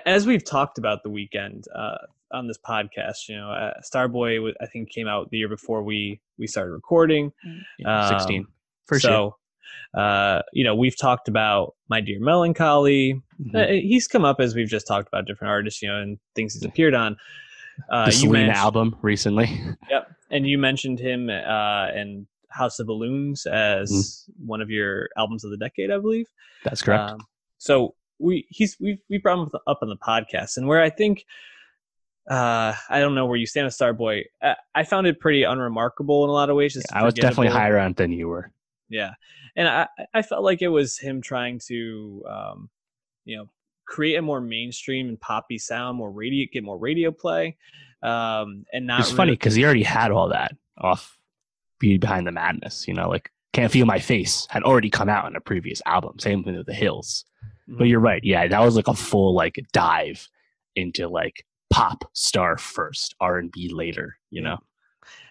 [0.06, 1.98] As we've talked about the Weeknd uh,
[2.32, 6.22] on this podcast, you know, uh, Starboy I think came out the year before we
[6.38, 7.32] we started recording.
[7.80, 8.46] Yeah, um, Sixteen,
[8.86, 9.36] for so, sure.
[9.94, 13.22] Uh, you know, we've talked about My Dear Melancholy.
[13.42, 13.56] Mm-hmm.
[13.56, 16.54] Uh, he's come up as we've just talked about different artists, you know, and things
[16.54, 17.18] he's appeared on.
[17.90, 19.60] Uh, the Selena album recently.
[19.90, 24.46] Yep, and you mentioned him, uh, and House of Balloons as mm.
[24.46, 26.28] one of your albums of the decade, I believe.
[26.64, 27.12] That's correct.
[27.12, 27.26] Um,
[27.58, 31.26] so we he's we we brought him up on the podcast, and where I think
[32.30, 34.24] uh, I don't know where you stand with Starboy.
[34.42, 36.76] I, I found it pretty unremarkable in a lot of ways.
[36.76, 38.52] Yeah, I was definitely higher on than you were.
[38.90, 39.14] Yeah,
[39.56, 42.70] and I I felt like it was him trying to um,
[43.26, 43.46] you know
[43.86, 47.58] create a more mainstream and poppy sound, more radio, get more radio play,
[48.04, 49.02] um, and not.
[49.02, 51.18] It's really- funny because he already had all that off
[51.82, 52.88] Beauty Behind the Madness.
[52.88, 56.18] You know, like Can't Feel My Face had already come out in a previous album.
[56.20, 57.26] Same thing with The Hills.
[57.68, 57.80] Mm-hmm.
[57.80, 58.24] But you're right.
[58.24, 60.30] Yeah, that was like a full like dive
[60.76, 64.18] into like pop star first, R and B later.
[64.30, 64.60] You know,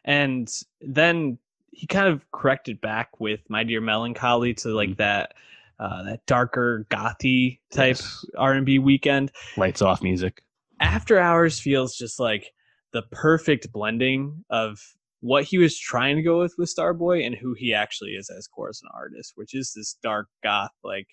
[0.05, 0.51] and
[0.83, 1.39] then
[1.73, 5.03] he kind of corrected back with My Dear Melancholy to like mm-hmm.
[5.03, 5.35] that.
[5.79, 8.27] Uh, that darker gothy type yes.
[8.37, 9.31] R&B Weeknd.
[9.57, 10.43] Lights off music.
[10.79, 12.53] After Hours feels just like
[12.93, 14.79] the perfect blending of
[15.20, 18.46] what he was trying to go with with Starboy and who he actually is as
[18.46, 21.06] core as an artist, which is this dark goth like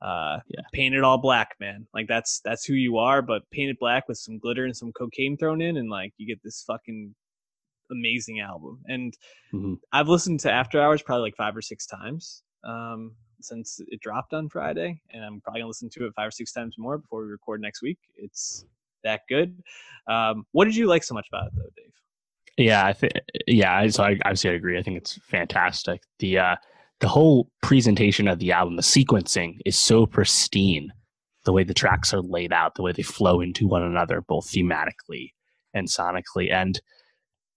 [0.00, 0.60] uh yeah.
[0.72, 1.86] painted all black man.
[1.92, 5.36] Like that's that's who you are but painted black with some glitter and some cocaine
[5.36, 7.14] thrown in and like you get this fucking
[7.90, 8.80] amazing album.
[8.86, 9.12] And
[9.52, 9.74] mm-hmm.
[9.92, 14.32] i've listened to after hours probably like five or six times um since it dropped
[14.34, 17.22] on friday and i'm probably gonna listen to it five or six times more before
[17.22, 17.98] we record next week.
[18.16, 18.64] It's
[19.02, 19.62] that good.
[20.08, 21.92] Um what did you like so much about it though dave
[22.58, 23.12] yeah i think
[23.46, 26.56] yeah so I, obviously i agree i think it's fantastic the uh
[27.02, 30.92] the whole presentation of the album, the sequencing is so pristine.
[31.44, 34.46] The way the tracks are laid out, the way they flow into one another, both
[34.46, 35.32] thematically
[35.74, 36.52] and sonically.
[36.52, 36.80] And,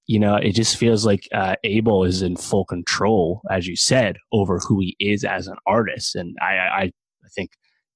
[0.07, 4.17] you know, it just feels like uh, Abel is in full control, as you said,
[4.31, 6.15] over who he is as an artist.
[6.15, 7.51] And I, I, I think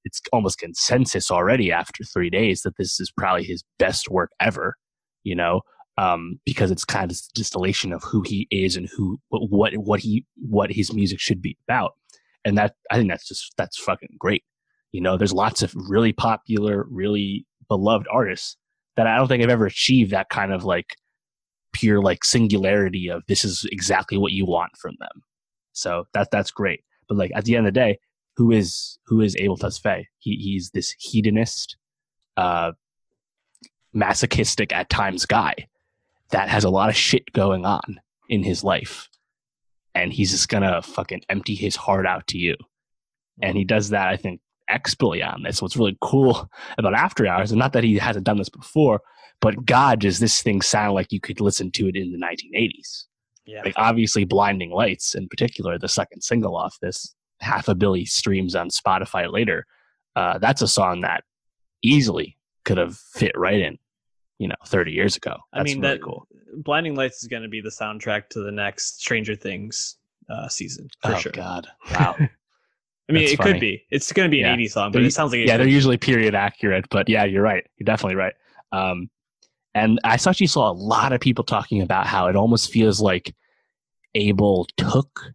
[0.06, 4.76] it's almost consensus already after three days that this is probably his best work ever,
[5.24, 5.62] you know?
[6.00, 10.00] Um, because it's kind of this distillation of who he is and who what what
[10.00, 11.96] he what his music should be about,
[12.46, 14.46] and that I think that's just that's fucking great.
[14.94, 18.56] You know, there's lots of really popular, really beloved artists
[18.96, 20.96] that I don't think I've ever achieved that kind of like
[21.74, 25.22] pure like singularity of this is exactly what you want from them.
[25.74, 26.82] So that that's great.
[27.10, 28.00] But like at the end of the day,
[28.38, 30.06] who is who is Abel Tesfaye?
[30.20, 31.76] He he's this hedonist,
[32.38, 32.72] uh,
[33.92, 35.68] masochistic at times guy
[36.32, 39.10] that has a lot of shit going on in his life.
[39.96, 42.56] And he's just gonna fucking empty his heart out to you.
[43.42, 45.62] And he does that, I think, expertly on this.
[45.62, 49.02] What's really cool about After Hours, and not that he hasn't done this before,
[49.42, 53.06] but God, does this thing sound like you could listen to it in the 1980s?
[53.46, 53.62] Yeah.
[53.64, 58.54] Like obviously, Blinding Lights, in particular, the second single off this, half a billion streams
[58.54, 59.66] on Spotify later.
[60.16, 61.24] Uh, that's a song that
[61.82, 63.80] easily could have fit right in
[64.40, 67.44] you know 30 years ago That's i mean really that cool blinding lights is going
[67.44, 69.98] to be the soundtrack to the next stranger things
[70.30, 72.16] uh, season for oh, sure god wow
[73.10, 73.52] I mean, That's it funny.
[73.54, 73.86] could be.
[73.90, 74.66] It's going to be an yeah.
[74.68, 76.86] 80s song, but they're, it sounds like yeah, they're usually period accurate.
[76.92, 77.66] But yeah, you're right.
[77.80, 78.36] You're definitely right.
[78.72, 79.10] Um,
[79.74, 83.34] and I actually saw a lot of people talking about how it almost feels like
[84.14, 85.34] Abel took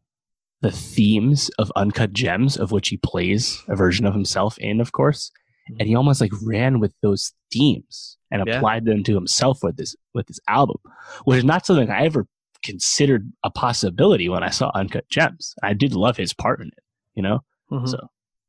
[0.60, 4.92] the themes of Uncut Gems, of which he plays a version of himself in, of
[4.92, 5.30] course,
[5.68, 5.76] mm-hmm.
[5.80, 8.56] and he almost like ran with those themes and yeah.
[8.56, 10.76] applied them to himself with this with this album,
[11.24, 12.26] which is not something I ever
[12.64, 15.54] considered a possibility when I saw Uncut Gems.
[15.62, 16.82] I did love his part in it,
[17.14, 17.40] you know.
[17.70, 17.86] Mm-hmm.
[17.86, 17.98] So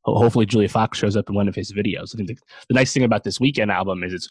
[0.04, 2.16] hopefully Julia Fox shows up in one of his videos.
[2.16, 2.36] I think the,
[2.68, 4.30] the nice thing about this Weeknd album is it's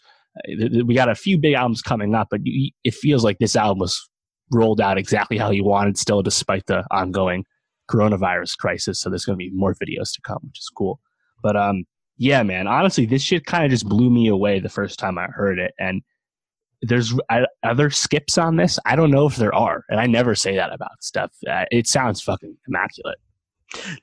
[0.49, 3.55] uh, we got a few big albums coming up, but you, it feels like this
[3.55, 4.09] album was
[4.51, 7.45] rolled out exactly how he wanted, still despite the ongoing
[7.89, 8.99] coronavirus crisis.
[8.99, 10.99] So there's going to be more videos to come, which is cool.
[11.41, 11.85] But um,
[12.17, 15.27] yeah, man, honestly, this shit kind of just blew me away the first time I
[15.27, 15.73] heard it.
[15.79, 16.01] And
[16.81, 17.13] there's
[17.63, 18.79] other skips on this.
[18.85, 19.83] I don't know if there are.
[19.89, 21.31] And I never say that about stuff.
[21.47, 23.17] Uh, it sounds fucking immaculate.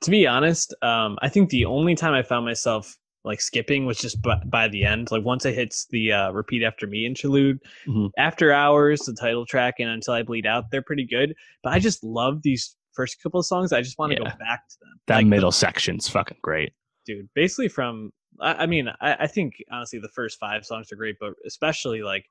[0.00, 3.98] To be honest, um, I think the only time I found myself like skipping was
[3.98, 5.10] just by, by the end.
[5.10, 8.06] Like once it hits the uh, repeat after me interlude, mm-hmm.
[8.18, 11.34] after hours, the title track, and until I bleed out, they're pretty good.
[11.62, 13.72] But I just love these first couple of songs.
[13.72, 14.30] I just want to yeah.
[14.30, 15.00] go back to them.
[15.06, 16.72] That like middle the, section's fucking great
[17.04, 17.28] dude.
[17.34, 21.16] Basically, from I, I mean, I, I, think honestly the first five songs are great,
[21.20, 22.26] but especially like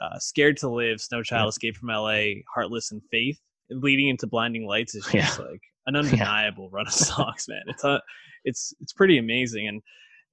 [0.00, 1.48] uh, "Scared to Live," "Snow Child," yeah.
[1.48, 5.44] "Escape from L.A.," "Heartless," and "Faith," leading into "Blinding Lights" is just yeah.
[5.44, 6.76] like an undeniable yeah.
[6.76, 7.62] run of songs, man.
[7.66, 8.00] It's a,
[8.44, 9.82] it's it's pretty amazing, and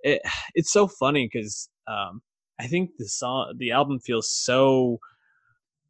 [0.01, 0.21] it
[0.54, 2.21] it's so funny because um,
[2.60, 4.99] I think the song, the album feels so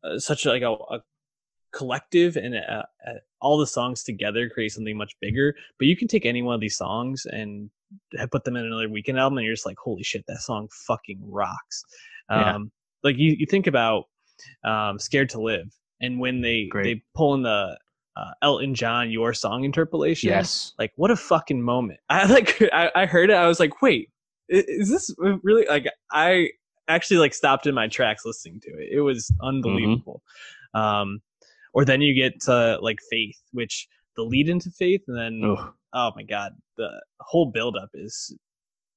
[0.04, 1.00] uh, such like a, a
[1.76, 5.56] collective and uh, uh, all the songs together create something much bigger.
[5.78, 7.70] But you can take any one of these songs and
[8.32, 11.20] put them in another Weeknd album, and you're just like, holy shit, that song fucking
[11.22, 11.84] rocks.
[12.30, 12.56] Yeah.
[12.56, 12.72] Um,
[13.04, 14.06] like you, you think about
[14.64, 16.84] um, "Scared to Live," and when they Great.
[16.84, 17.78] they pull in the
[18.16, 20.30] uh, Elton John "Your Song" interpolation.
[20.30, 22.00] Yes, like what a fucking moment!
[22.10, 23.36] I like I, I heard it.
[23.36, 24.10] I was like, wait,
[24.50, 26.50] is this really like I
[26.88, 28.90] actually like stopped in my tracks listening to it.
[28.92, 29.48] It was mm-hmm.
[29.48, 30.24] unbelievable.
[30.76, 30.82] Mm-hmm.
[30.82, 31.22] Um,
[31.76, 35.74] or then you get to like Faith, which the lead into Faith, and then Ugh.
[35.94, 38.36] oh my god, the whole buildup is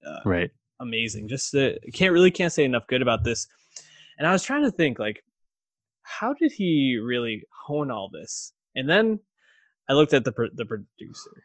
[0.07, 1.29] uh, right amazing.
[1.29, 3.47] Just uh, can't really can't say enough good about this.
[4.19, 5.23] And I was trying to think like,
[6.03, 8.53] how did he really hone all this?
[8.75, 9.21] And then
[9.89, 11.45] I looked at the the producer,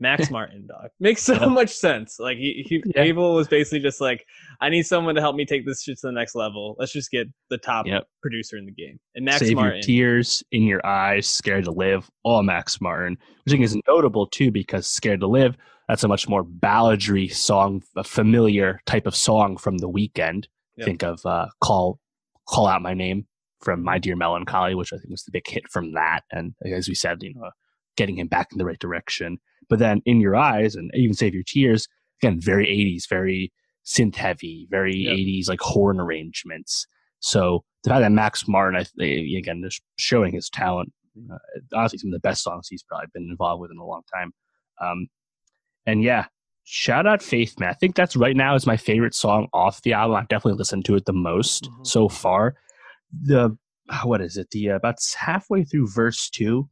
[0.00, 0.90] Max Martin, dog.
[0.98, 2.18] Makes so much sense.
[2.18, 3.02] Like he, he yeah.
[3.02, 4.26] Abel was basically just like,
[4.60, 6.74] I need someone to help me take this shit to the next level.
[6.78, 8.08] Let's just get the top yep.
[8.22, 8.98] producer in the game.
[9.14, 9.76] And Max Save Martin.
[9.76, 13.16] Your tears in your eyes, scared to live, all Max Martin.
[13.44, 15.56] Which I think is notable too, because Scared to Live,
[15.88, 20.46] that's a much more balladry song, a familiar type of song from the Weeknd.
[20.76, 20.84] Yep.
[20.86, 21.98] Think of uh, Call
[22.48, 23.26] Call Out My Name
[23.60, 26.20] from My Dear Melancholy, which I think was the big hit from that.
[26.32, 27.50] And as we said, you know,
[27.96, 29.38] getting him back in the right direction.
[29.70, 31.88] But then in your eyes and even save your tears,
[32.22, 33.52] again, very 80s, very
[33.86, 35.16] synth heavy, very yep.
[35.16, 36.86] 80s like horn arrangements.
[37.20, 40.92] So the fact that Max Martin, I, again, just showing his talent,
[41.32, 41.38] uh,
[41.72, 44.32] honestly, some of the best songs he's probably been involved with in a long time.
[44.80, 45.06] Um,
[45.86, 46.26] and yeah,
[46.64, 47.70] shout out Faith, man.
[47.70, 50.16] I think that's right now is my favorite song off the album.
[50.16, 51.84] I've definitely listened to it the most mm-hmm.
[51.84, 52.54] so far.
[53.24, 53.56] The
[54.04, 54.50] what is it?
[54.50, 56.68] The uh, about halfway through verse two,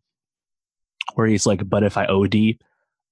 [1.15, 2.35] where he's like, "But if I OD,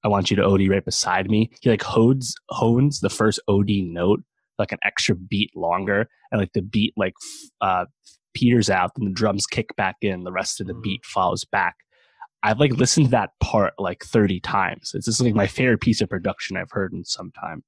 [0.06, 3.70] I want you to OD right beside me." He like hones hones the first OD
[3.82, 4.22] note
[4.58, 7.14] like an extra beat longer, and like the beat like
[7.60, 7.86] uh,
[8.34, 10.24] peters out, and the drums kick back in.
[10.24, 11.76] The rest of the beat follows back.
[12.42, 14.92] I've like listened to that part like 30 times.
[14.94, 17.64] It's just like my favorite piece of production I've heard in some time.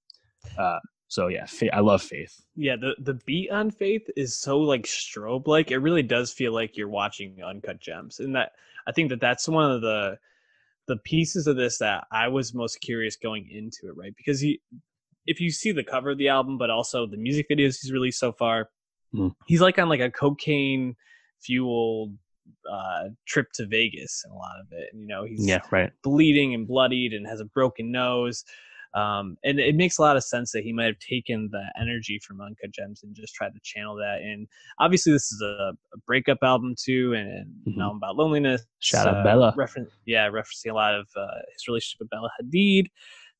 [0.56, 2.40] Uh, so yeah, I love Faith.
[2.54, 5.70] Yeah, the the beat on Faith is so like strobe like.
[5.70, 8.52] It really does feel like you're watching Uncut Gems, and that
[8.86, 10.18] I think that that's one of the
[10.88, 14.14] the pieces of this that I was most curious going into it, right?
[14.16, 14.60] Because he,
[15.26, 18.18] if you see the cover of the album, but also the music videos he's released
[18.18, 18.70] so far,
[19.14, 19.32] mm.
[19.46, 20.96] he's like on like a cocaine
[21.40, 22.16] fueled
[22.70, 24.88] uh, trip to Vegas and a lot of it.
[24.92, 25.92] And, you know, he's yeah, right.
[26.02, 28.44] bleeding and bloodied and has a broken nose.
[28.94, 32.18] Um, and it makes a lot of sense that he might have taken the energy
[32.26, 34.48] from Uncut Gems and just tried to channel that And
[34.80, 37.70] Obviously, this is a, a breakup album too, and, and mm-hmm.
[37.72, 38.64] an album about loneliness.
[38.78, 39.54] Shout uh, out Bella.
[39.56, 42.86] Reference, yeah, referencing a lot of uh, his relationship with Bella Hadid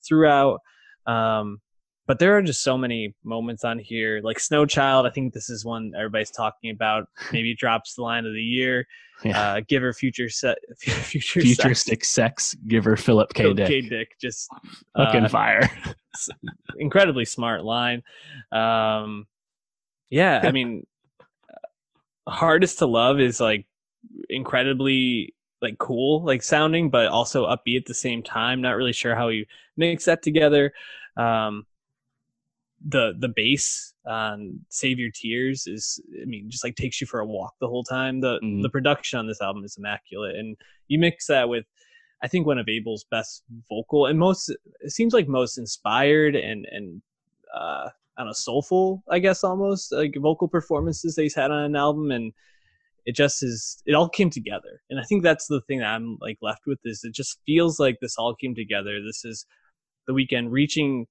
[0.06, 0.60] throughout.
[1.06, 1.60] Um,
[2.08, 5.06] but there are just so many moments on here, like Snow Child.
[5.06, 7.06] I think this is one everybody's talking about.
[7.32, 8.86] Maybe drops the line of the year.
[9.22, 9.38] Yeah.
[9.38, 12.46] Uh, give her future set, future futuristic sex.
[12.46, 12.62] sex.
[12.66, 13.52] Give her Philip K.
[13.52, 13.66] Dick.
[13.66, 13.80] K.
[13.82, 14.48] Dick, just
[14.96, 15.70] fucking uh, fire.
[16.78, 18.02] incredibly smart line.
[18.52, 19.26] Um,
[20.08, 20.86] yeah, I mean,
[22.26, 23.66] hardest to love is like
[24.30, 28.62] incredibly like cool, like sounding, but also upbeat at the same time.
[28.62, 30.72] Not really sure how he makes that together.
[31.18, 31.66] Um,
[32.86, 37.20] the the bass on Save Your Tears is I mean just like takes you for
[37.20, 38.20] a walk the whole time.
[38.20, 38.62] The mm.
[38.62, 41.64] the production on this album is immaculate and you mix that with
[42.22, 44.48] I think one of Abel's best vocal and most
[44.80, 47.02] it seems like most inspired and and
[47.54, 47.88] uh
[48.18, 52.10] on a soulful, I guess almost like vocal performances that he's had on an album
[52.10, 52.32] and
[53.06, 54.82] it just is it all came together.
[54.90, 57.78] And I think that's the thing that I'm like left with is it just feels
[57.78, 59.00] like this all came together.
[59.02, 59.46] This is
[60.06, 61.06] the Weeknd reaching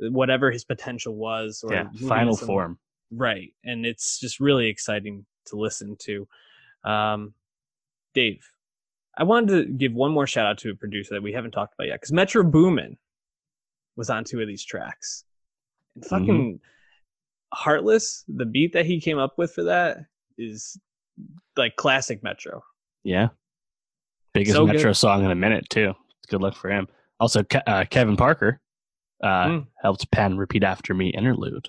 [0.00, 2.78] whatever his potential was or yeah, final form.
[3.12, 6.26] Right and it's just really exciting to listen to.
[6.84, 7.34] Um,
[8.12, 8.44] dave
[9.16, 11.74] i wanted to give one more shout out to a producer that we haven't talked
[11.74, 12.96] about yet because metro boomin
[14.00, 15.24] was on two of these tracks.
[15.94, 16.56] And fucking mm-hmm.
[17.52, 19.98] heartless the beat that he came up with for that
[20.38, 20.78] is
[21.56, 22.62] like classic metro.
[23.04, 23.28] Yeah.
[24.32, 24.94] Biggest so metro good.
[24.94, 25.94] song in a minute too.
[26.28, 26.88] Good luck for him.
[27.18, 28.60] Also uh, kevin parker
[29.22, 29.66] uh, mm.
[29.82, 31.68] helped pen "Repeat After Me" interlude.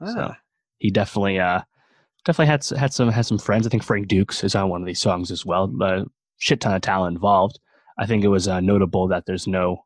[0.00, 0.06] Ah.
[0.06, 0.34] So
[0.78, 1.62] he definitely, uh,
[2.24, 3.66] definitely had had some had some friends.
[3.66, 5.72] I think Frank Dukes is on one of these songs as well.
[5.82, 6.04] A
[6.38, 7.58] shit ton of talent involved.
[7.98, 9.84] I think it was uh, notable that there's no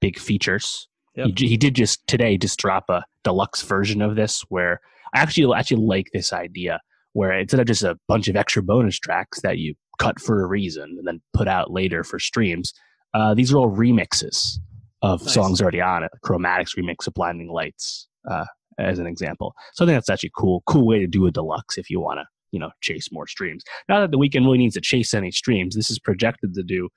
[0.00, 0.88] big features.
[1.14, 1.28] Yep.
[1.38, 4.80] He, he did just today just drop a deluxe version of this where
[5.14, 6.80] I actually actually like this idea
[7.12, 10.46] where instead of just a bunch of extra bonus tracks that you cut for a
[10.46, 12.72] reason and then put out later for streams,
[13.14, 14.58] uh, these are all remixes
[15.02, 15.34] of nice.
[15.34, 16.10] songs already on it.
[16.24, 18.44] Chromatics remix of Blinding Lights, uh,
[18.78, 19.54] as an example.
[19.74, 20.62] So I think that's actually cool.
[20.66, 23.62] Cool way to do a deluxe if you want to, you know, chase more streams.
[23.88, 25.74] Not that the Weeknd really needs to chase any streams.
[25.76, 26.88] This is projected to do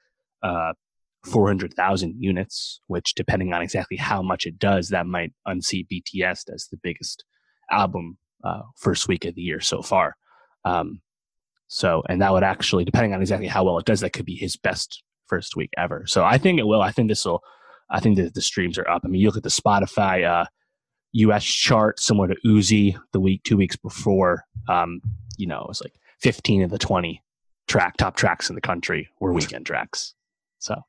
[0.44, 0.74] uh,
[1.26, 6.68] 400,000 units, which depending on exactly how much it does, that might unseat BTS as
[6.72, 7.26] the biggest
[7.72, 10.16] album uh, first week of the year so far.
[10.64, 11.02] Um,
[11.68, 14.36] So, and that would actually, depending on exactly how well it does, that could be
[14.36, 16.06] his best first week ever.
[16.06, 16.82] So I think it will.
[16.82, 17.42] I think this will,
[17.90, 19.04] I think that the streams are up.
[19.06, 20.46] I mean, you look at the Spotify uh,
[21.14, 25.02] US chart, similar to Uzi the week, two weeks before, um,
[25.38, 27.22] you know, it was like 15 of the 20
[27.68, 30.16] track, top tracks in the country were Weeknd tracks.
[30.60, 30.82] So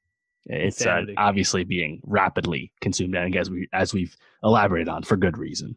[0.48, 5.36] it's uh, obviously being rapidly consumed and as we as we've elaborated on for good
[5.36, 5.76] reason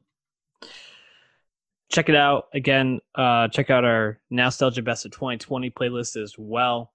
[1.92, 6.94] check it out again uh, check out our nostalgia best of 2020 playlist as well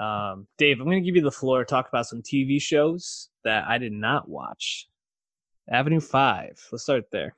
[0.00, 3.28] um, dave i'm going to give you the floor to talk about some tv shows
[3.44, 4.86] that i did not watch.
[5.70, 7.36] Avenue 5 let's start there.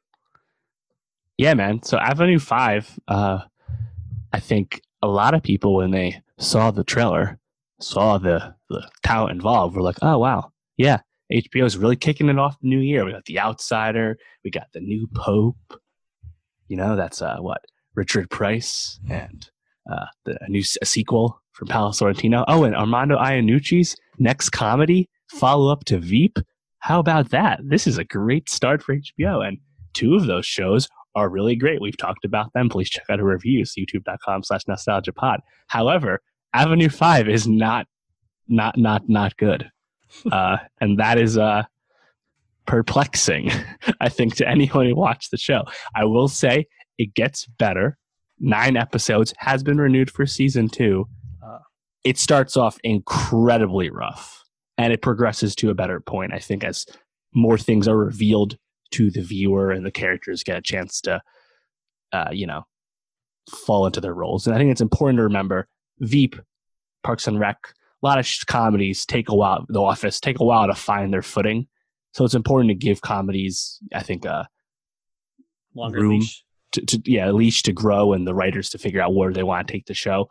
[1.36, 1.82] Yeah man.
[1.82, 3.38] So avenue 5 uh,
[4.32, 7.38] i think a lot of people when they saw the trailer
[7.80, 10.52] saw the the talent involved were like oh wow.
[10.76, 11.00] Yeah
[11.32, 13.04] hbo is really kicking it off the new year.
[13.04, 15.80] We got the outsider we got the new pope.
[16.68, 17.60] You know, that's uh, what?
[17.94, 19.48] Richard Price and
[19.90, 22.44] uh, the a new a sequel from Paolo Sorrentino.
[22.48, 26.38] Oh, and Armando Iannucci's next comedy follow up to Veep.
[26.78, 27.60] How about that?
[27.62, 29.58] This is a great start for HBO, and
[29.94, 31.80] two of those shows are really great.
[31.80, 32.68] We've talked about them.
[32.68, 35.40] Please check out our reviews, youtube.com slash nostalgia pod.
[35.68, 36.20] However,
[36.54, 37.86] Avenue 5 is not,
[38.48, 39.68] not, not, not good.
[40.30, 41.62] Uh, and that is, uh,
[42.66, 43.50] perplexing,
[44.00, 45.64] I think, to anyone who watched the show.
[45.94, 46.66] I will say
[46.98, 47.96] it gets better.
[48.38, 51.08] Nine episodes has been renewed for season two.
[52.04, 54.44] It starts off incredibly rough
[54.78, 56.86] and it progresses to a better point, I think, as
[57.34, 58.56] more things are revealed
[58.92, 61.22] to the viewer and the characters get a chance to,
[62.12, 62.66] uh, you know,
[63.48, 64.46] fall into their roles.
[64.46, 65.68] And I think it's important to remember
[66.00, 66.36] Veep,
[67.02, 67.56] Parks and Rec,
[68.02, 71.22] a lot of comedies take a while, The Office take a while to find their
[71.22, 71.68] footing
[72.12, 74.48] so it's important to give comedies, I think, a
[75.74, 76.44] longer room leash.
[76.72, 79.42] To, to yeah, a leash to grow and the writers to figure out where they
[79.42, 80.28] want to take the show.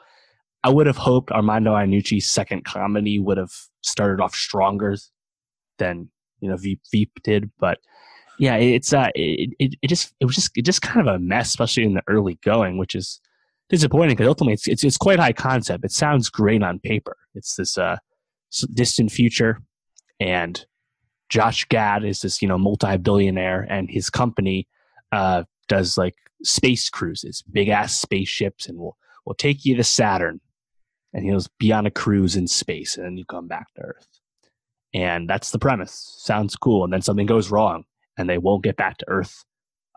[0.63, 3.51] I would have hoped Armando Iannucci's second comedy would have
[3.81, 4.95] started off stronger
[5.79, 6.09] than
[6.39, 7.79] you know Veep, Veep did, but
[8.37, 11.19] yeah, it's uh, it, it, it just it was just it just kind of a
[11.19, 13.19] mess, especially in the early going, which is
[13.69, 15.85] disappointing because ultimately it's, it's, it's quite high concept.
[15.85, 17.17] It sounds great on paper.
[17.35, 17.97] It's this uh
[18.73, 19.61] distant future,
[20.19, 20.65] and
[21.29, 24.67] Josh Gad is this, you know, multi-billionaire and his company
[25.13, 30.41] uh, does like space cruises, big ass spaceships, and will will take you to Saturn,
[31.13, 34.07] and he'll be on a cruise in space, and then you come back to Earth.
[34.93, 36.15] And that's the premise.
[36.19, 36.83] Sounds cool.
[36.83, 37.85] And then something goes wrong,
[38.17, 39.43] and they won't get back to Earth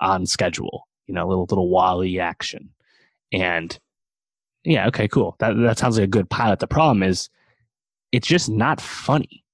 [0.00, 0.86] on schedule.
[1.06, 2.70] You know, a little little WALL-E action,
[3.32, 3.78] and
[4.64, 5.36] yeah, okay, cool.
[5.38, 6.60] That that sounds like a good pilot.
[6.60, 7.28] The problem is,
[8.12, 9.44] it's just not funny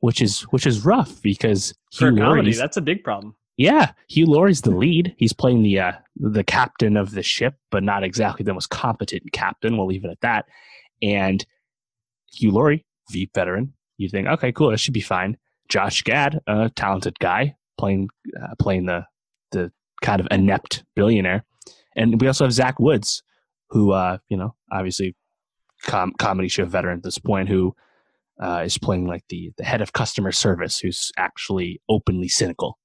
[0.00, 3.34] which is which is rough because for comedy, that's a big problem.
[3.56, 5.14] Yeah, Hugh Laurie's the lead.
[5.16, 9.32] He's playing the uh, the captain of the ship, but not exactly the most competent
[9.32, 9.76] captain.
[9.76, 10.44] We'll leave it at that.
[11.02, 11.44] And
[12.32, 15.38] Hugh Laurie, Veep veteran, you think, okay, cool, this should be fine.
[15.68, 19.06] Josh Gad, a talented guy, playing uh, playing the
[19.52, 21.44] the kind of inept billionaire,
[21.96, 23.22] and we also have Zach Woods,
[23.70, 25.16] who uh, you know, obviously
[25.82, 27.74] com- comedy show veteran at this point, who
[28.38, 32.78] uh, is playing like the the head of customer service, who's actually openly cynical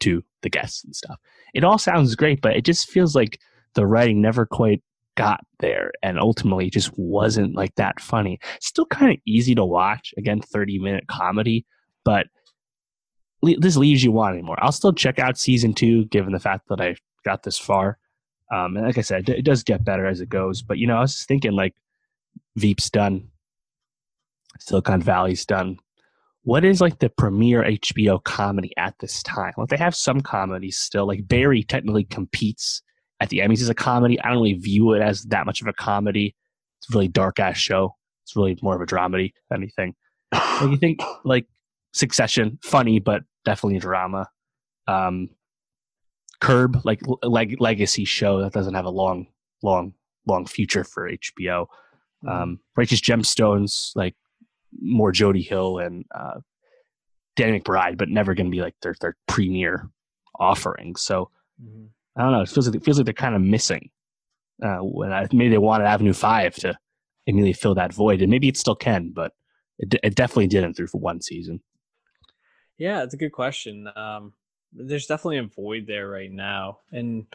[0.00, 1.18] to the guests and stuff.
[1.54, 3.40] It all sounds great, but it just feels like
[3.74, 4.82] the writing never quite
[5.16, 8.38] got there, and ultimately just wasn't like that funny.
[8.60, 10.12] Still kind of easy to watch.
[10.16, 11.66] Again, thirty minute comedy,
[12.04, 12.26] but
[13.42, 14.62] this leaves you wanting more.
[14.62, 17.98] I'll still check out season two, given the fact that I got this far.
[18.52, 20.62] Um, and like I said, it does get better as it goes.
[20.62, 21.74] But you know, I was thinking like
[22.56, 23.28] Veep's done
[24.60, 25.78] Silicon Valley's done.
[26.46, 29.52] What is like the premier HBO comedy at this time?
[29.56, 31.04] Like they have some comedies still.
[31.04, 32.82] Like Barry technically competes
[33.18, 34.20] at the Emmys as a comedy.
[34.20, 36.36] I don't really view it as that much of a comedy.
[36.78, 37.96] It's a really dark ass show.
[38.24, 39.96] It's really more of a dramedy than anything.
[40.32, 41.46] Like you think like
[41.92, 44.28] Succession, funny but definitely a drama.
[44.86, 45.30] Um,
[46.40, 49.26] Curb, like leg- legacy show that doesn't have a long,
[49.64, 49.94] long,
[50.28, 51.66] long future for HBO.
[52.24, 52.28] Mm-hmm.
[52.28, 54.14] Um, Righteous Gemstones, like
[54.80, 56.40] more Jody Hill and uh,
[57.36, 59.90] Danny McBride, but never going to be like their their premier
[60.38, 60.96] offering.
[60.96, 61.30] So
[61.62, 61.86] mm-hmm.
[62.16, 62.42] I don't know.
[62.42, 63.90] It feels like it feels like they're kind of missing.
[64.62, 66.76] Uh, when I, maybe they wanted Avenue Five to
[67.26, 69.32] immediately fill that void, and maybe it still can, but
[69.78, 71.60] it, it definitely didn't through for one season.
[72.78, 73.88] Yeah, it's a good question.
[73.94, 74.32] Um,
[74.72, 77.26] there's definitely a void there right now, and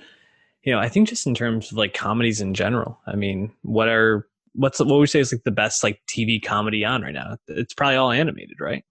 [0.64, 3.00] you know, I think just in terms of like comedies in general.
[3.06, 6.84] I mean, what are what's what we say is like the best like TV comedy
[6.86, 7.38] on right now?
[7.48, 8.84] It's probably all animated, right?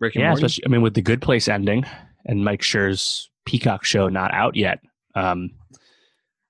[0.00, 0.44] Rick yeah, Morty?
[0.44, 1.84] especially I mean with the Good Place ending
[2.24, 4.80] and Mike Schur's Peacock show not out yet.
[5.14, 5.50] Um,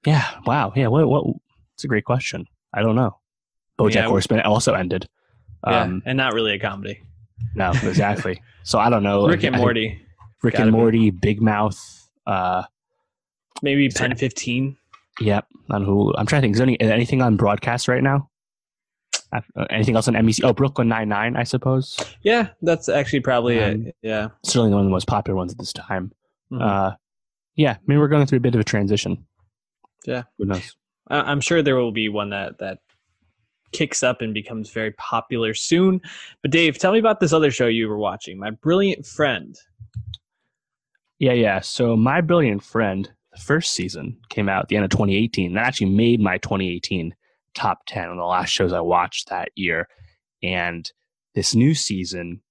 [0.05, 0.89] yeah, wow, yeah.
[0.89, 1.25] What what
[1.75, 2.47] it's a great question.
[2.73, 3.19] I don't know.
[3.79, 5.09] BoJack yeah, Horseman also ended.
[5.65, 7.03] Um, yeah, and not really a comedy.
[7.55, 8.43] No, exactly.
[8.63, 9.27] so I don't know.
[9.27, 10.01] Rick and Morty.
[10.43, 11.19] Rick and Morty, be.
[11.19, 11.79] Big Mouth.
[12.27, 12.63] Uh,
[13.63, 14.77] Maybe Pen 15.
[15.21, 16.15] Yep, on Hulu.
[16.19, 16.55] I'm trying to think.
[16.55, 18.29] Is there any, anything on broadcast right now?
[19.33, 19.41] Uh,
[19.71, 20.45] anything else on NBC?
[20.45, 21.99] Oh, Brooklyn Nine Nine, I suppose.
[22.23, 23.97] Yeah, that's actually probably um, it.
[24.03, 26.13] Yeah, certainly one of the most popular ones at this time.
[26.53, 26.63] Mm-hmm.
[26.63, 26.93] Uh,
[27.57, 29.25] yeah, I mean we're going through a bit of a transition.
[30.07, 30.77] Yeah, who knows?
[31.09, 32.79] I'm sure there will be one that that
[33.73, 36.01] kicks up and becomes very popular soon.
[36.43, 39.57] But Dave, tell me about this other show you were watching, My Brilliant Friend.
[41.19, 41.61] Yeah, yeah.
[41.61, 45.55] So My Brilliant Friend, first season came out at the end of 2018.
[45.55, 47.15] That actually made my 2018
[47.55, 49.89] top 10 on the last shows I watched that year.
[50.43, 50.91] And
[51.35, 52.43] this new season,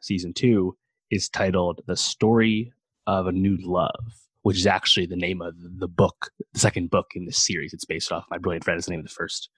[0.00, 0.76] season two,
[1.10, 2.72] is titled The Story
[3.06, 7.12] of a New Love, which is actually the name of the book, the second book
[7.14, 7.72] in this series.
[7.72, 9.50] It's based off My Brilliant Friend, is the name of the first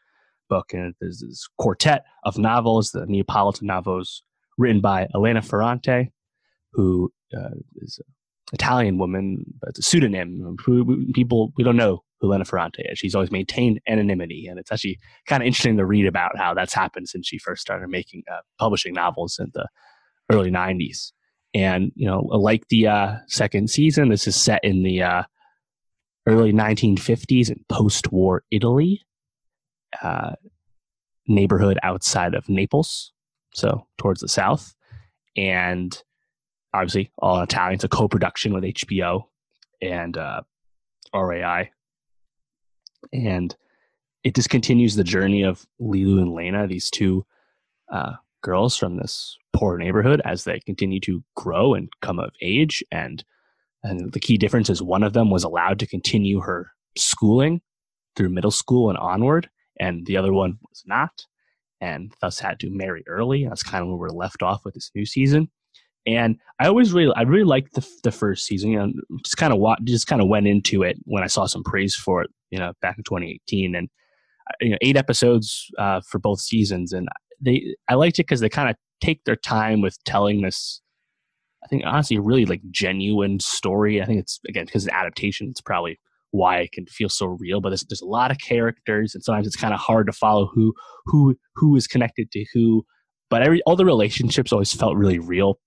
[0.48, 0.72] book.
[0.72, 4.22] And there's this quartet of novels, the Neapolitan novels,
[4.58, 6.12] written by Elena Ferrante,
[6.72, 8.12] who uh, is an
[8.52, 10.56] Italian woman, but it's a pseudonym.
[11.14, 12.98] People, we don't know who Elena Ferrante is.
[12.98, 14.46] She's always maintained anonymity.
[14.46, 17.60] And it's actually kind of interesting to read about how that's happened since she first
[17.60, 19.68] started making, uh, publishing novels in the
[20.32, 21.12] early 90s.
[21.54, 25.22] And, you know, like the uh, second season, this is set in the uh,
[26.26, 29.06] early 1950s in post war Italy
[30.02, 30.32] uh,
[31.26, 33.12] neighborhood outside of Naples,
[33.54, 34.74] so towards the south,
[35.36, 36.02] and
[36.74, 37.74] obviously all in Italian.
[37.74, 39.24] It's a co-production with HBO
[39.80, 40.42] and uh,
[41.14, 41.70] RAI,
[43.12, 43.54] and
[44.24, 47.24] it just continues the journey of Lilu and Lena, these two
[47.92, 52.82] uh, girls from this poor neighborhood, as they continue to grow and come of age.
[52.90, 53.24] And
[53.82, 57.60] and the key difference is one of them was allowed to continue her schooling
[58.16, 59.48] through middle school and onward,
[59.78, 61.24] and the other one was not,
[61.80, 63.46] and thus had to marry early.
[63.46, 65.50] That's kind of where we're left off with this new season.
[66.06, 68.70] And I always really, I really liked the the first season.
[68.70, 68.92] You know,
[69.24, 72.22] just kind of just kind of went into it when I saw some praise for
[72.22, 72.30] it.
[72.50, 73.88] You know, back in 2018, and
[74.48, 77.08] uh, you know, eight episodes uh, for both seasons, and
[77.40, 80.80] they, I liked it because they kind of take their time with telling this.
[81.62, 84.00] I think honestly, really like genuine story.
[84.00, 85.48] I think it's again because it's adaptation.
[85.50, 85.98] It's probably
[86.30, 87.60] why it can feel so real.
[87.60, 90.48] But there's, there's a lot of characters, and sometimes it's kind of hard to follow
[90.52, 90.72] who
[91.06, 92.84] who who is connected to who.
[93.30, 95.58] But every all the relationships always felt really real,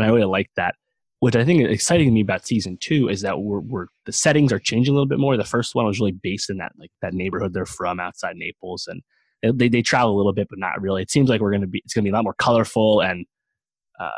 [0.00, 0.74] and I really liked that.
[1.20, 4.12] Which I think is exciting to me about season two is that we're, we're the
[4.12, 5.36] settings are changing a little bit more.
[5.36, 8.88] The first one was really based in that like that neighborhood they're from outside Naples,
[8.88, 9.02] and
[9.58, 11.02] they they, travel a little bit, but not really.
[11.02, 13.26] It seems like we're gonna be it's gonna be a lot more colorful and
[14.00, 14.10] uh,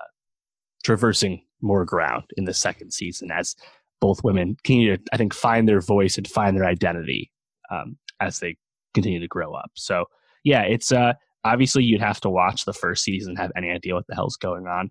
[0.85, 3.57] traversing more ground in the second season as
[4.01, 7.30] both women continue to, I think, find their voice and find their identity
[7.70, 8.57] um, as they
[8.95, 9.70] continue to grow up.
[9.74, 10.07] So,
[10.45, 11.14] yeah, it's uh,
[11.45, 14.37] obviously you'd have to watch the first season and have any idea what the hell's
[14.37, 14.91] going on.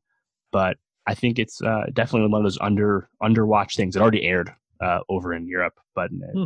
[0.52, 0.78] But
[1.08, 3.96] I think it's uh, definitely one of those under underwatched things.
[3.96, 6.44] It already aired uh, over in Europe, but uh, hmm.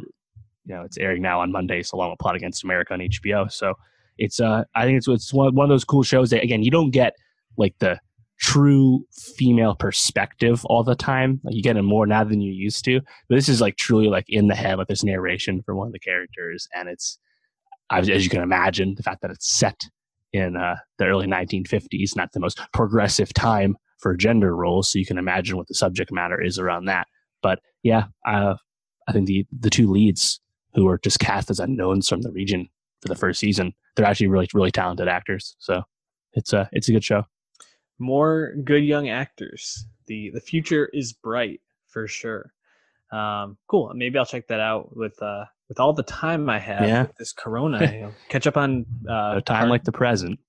[0.66, 3.52] you know it's airing now on Mondays along with Plot Against America on HBO.
[3.52, 3.74] So
[4.18, 6.72] it's uh, I think it's it's one, one of those cool shows that again you
[6.72, 7.14] don't get
[7.58, 8.00] like the
[8.40, 9.06] true
[9.38, 11.40] female perspective all the time.
[11.44, 13.02] Like you get it more now than you used to.
[13.30, 15.94] But this is like truly like in the head with this narration for one of
[15.94, 17.18] the characters, and it's
[17.92, 19.84] as you can imagine the fact that it's set
[20.34, 24.90] in uh, the early 1950s, not the most progressive time for gender roles.
[24.90, 27.08] So you can imagine what the subject matter is around that.
[27.42, 28.56] But yeah, uh,
[29.08, 30.40] I think the the two leads
[30.76, 32.70] who are just cast as unknowns from the region
[33.02, 35.56] for the first season, they're actually really really talented actors.
[35.58, 35.82] So
[36.34, 37.24] it's a it's a good show
[38.00, 39.86] more good young actors.
[40.08, 42.52] The the future is bright for sure.
[43.12, 43.92] Um, cool.
[43.96, 47.02] Maybe I'll check that out with uh, with all the time I have yeah.
[47.04, 47.92] with this Corona.
[47.92, 50.40] you know, catch up on uh, a time like the present.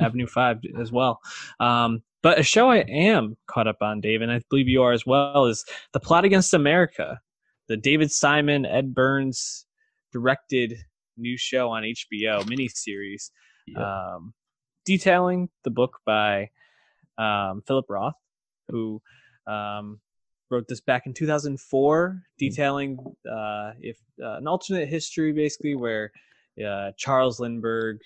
[0.00, 1.20] Avenue Five as well.
[1.60, 4.92] Um, but a show I am caught up on, Dave, and I believe you are
[4.92, 7.20] as well, is The Plot Against America,
[7.68, 9.66] the David Simon, Ed Burns
[10.12, 10.74] directed
[11.16, 13.30] new show on HBO miniseries,
[13.66, 13.78] yep.
[13.78, 14.34] um,
[14.84, 16.50] detailing the book by
[17.18, 18.14] um, Philip Roth,
[18.68, 19.00] who
[19.46, 20.00] um,
[20.50, 22.16] wrote this back in 2004, hmm.
[22.38, 22.98] detailing
[23.30, 26.10] uh, if uh, an alternate history, basically where
[26.66, 28.00] uh, Charles Lindbergh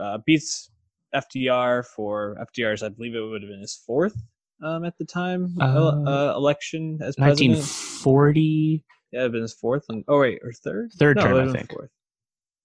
[0.00, 0.70] uh, beats
[1.14, 4.16] FDR for FDR's, I believe it would have been his fourth
[4.62, 7.58] um, at the time uh, uh, election as president.
[7.58, 8.84] 1940.
[9.12, 9.84] Yeah, it would have been his fourth.
[9.88, 10.92] And, oh wait, or third?
[10.98, 11.72] Third no, term, I think.
[11.72, 11.90] Fourth.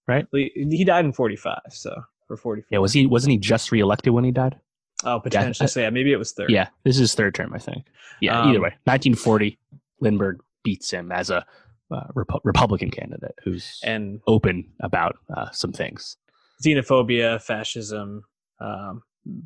[0.06, 0.26] Right.
[0.32, 1.94] He, died in 45, so
[2.26, 2.66] for 44.
[2.70, 3.06] Yeah, was he?
[3.06, 4.58] Wasn't he just reelected when he died?
[5.04, 5.64] Oh, potentially.
[5.64, 5.68] Yeah.
[5.68, 6.50] So yeah, maybe it was third.
[6.50, 7.86] Yeah, this is third term, I think.
[8.20, 8.74] Yeah, um, either way.
[8.84, 9.58] 1940,
[10.00, 11.46] Lindbergh beats him as a
[11.90, 16.16] uh, Rep- Republican candidate who's and open about uh, some things,
[16.64, 18.24] xenophobia, fascism,
[18.60, 19.02] um,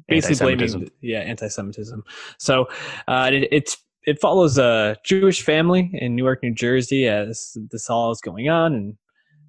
[0.09, 2.03] basically blaming yeah anti-Semitism.
[2.39, 2.69] So
[3.09, 8.11] uh, it, it's it follows a Jewish family in Newark, New Jersey, as this all
[8.11, 8.97] is going on, and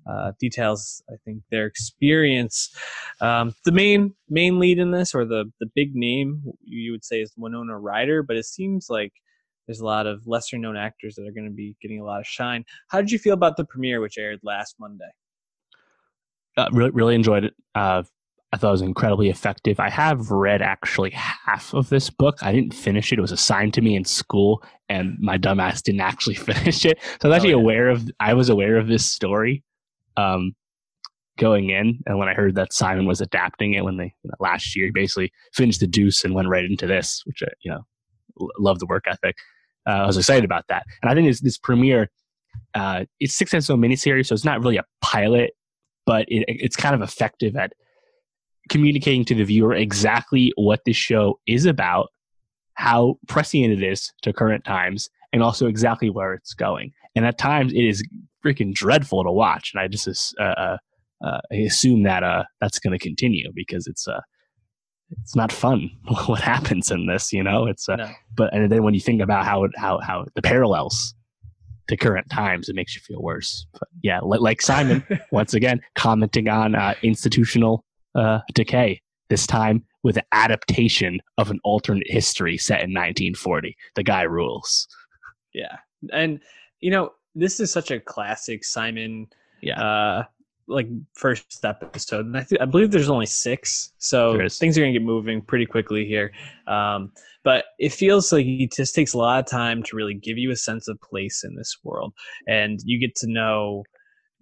[0.09, 2.69] uh, details I think their experience.
[3.21, 7.21] Um, the main main lead in this, or the the big name you would say,
[7.21, 9.13] is Winona Ryder, but it seems like
[9.67, 12.19] there's a lot of lesser known actors that are going to be getting a lot
[12.19, 12.63] of shine.
[12.89, 15.09] How did you feel about the premiere, which aired last Monday?
[16.55, 17.55] Uh, really, really enjoyed it.
[17.73, 18.03] Uh,
[18.53, 19.79] I thought it was incredibly effective.
[19.79, 22.37] I have read actually half of this book.
[22.41, 23.19] I didn't finish it.
[23.19, 26.99] It was assigned to me in school, and my dumbass didn't actually finish it.
[27.21, 27.63] So I was actually oh, yeah.
[27.63, 28.09] aware of.
[28.19, 29.63] I was aware of this story,
[30.15, 30.53] um,
[31.37, 34.35] going in, and when I heard that Simon was adapting it when they you know,
[34.39, 37.71] last year, he basically finished the Deuce and went right into this, which I, you
[37.71, 37.81] know,
[38.59, 39.35] love the work ethic.
[39.87, 42.09] Uh, I was excited about that, and I think this, this premiere,
[42.73, 45.51] uh, it's six episode miniseries, so it's not really a pilot,
[46.05, 47.73] but it, it's kind of effective at
[48.69, 52.09] communicating to the viewer exactly what this show is about,
[52.73, 56.91] how prescient it is to current times, and also exactly where it's going.
[57.15, 58.03] And at times, it is
[58.45, 60.77] freaking dreadful to watch, and I just uh, uh,
[61.23, 64.21] uh I assume that uh, that's going to continue because it's uh,
[65.21, 65.89] it's not fun
[66.25, 67.31] what happens in this.
[67.31, 68.09] You know, it's uh, no.
[68.35, 71.13] but and then when you think about how how how the parallels
[71.87, 73.65] to current times, it makes you feel worse.
[73.73, 77.84] But yeah, like Simon once again commenting on uh, institutional
[78.15, 79.01] uh, decay.
[79.29, 83.75] This time with an adaptation of an alternate history set in 1940.
[83.95, 84.87] The guy rules.
[85.53, 85.77] Yeah,
[86.13, 86.39] and
[86.79, 89.27] you know this is such a classic Simon.
[89.61, 89.81] Yeah.
[89.81, 90.23] Uh,
[90.67, 94.93] like first episode, and I, th- I believe there's only six, so things are gonna
[94.93, 96.31] get moving pretty quickly here.
[96.65, 97.11] Um,
[97.43, 100.49] but it feels like he just takes a lot of time to really give you
[100.49, 102.13] a sense of place in this world,
[102.47, 103.83] and you get to know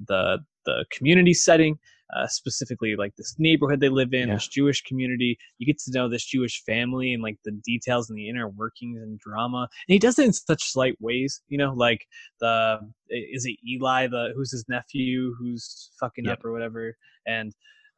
[0.08, 1.78] the the community setting
[2.16, 4.36] uh, specifically like this neighborhood they live in, yeah.
[4.36, 5.38] this Jewish community.
[5.58, 9.02] You get to know this Jewish family and like the details and the inner workings
[9.02, 9.68] and drama.
[9.88, 12.06] And he does it in such slight ways, you know, like
[12.40, 12.80] the
[13.10, 16.40] is it Eli, the who's his nephew who's fucking yep.
[16.40, 16.96] up or whatever,
[17.26, 17.54] and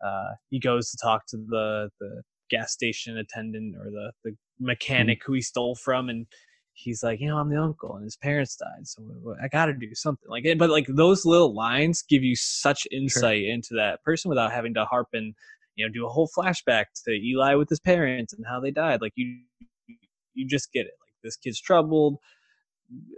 [0.06, 5.20] uh, he goes to talk to the the gas station attendant or the the mechanic
[5.20, 5.32] mm-hmm.
[5.32, 6.28] who he stole from and
[6.76, 9.02] he's like, you know, I'm the uncle and his parents died, so
[9.42, 10.60] I got to do something like it.
[10.60, 13.54] But like those little lines give you such insight sure.
[13.54, 15.34] into that person without having to harp and
[15.76, 19.02] you know do a whole flashback to Eli with his parents and how they died.
[19.02, 19.40] Like you,
[20.34, 20.94] you just get it.
[21.00, 22.18] Like this kid's troubled.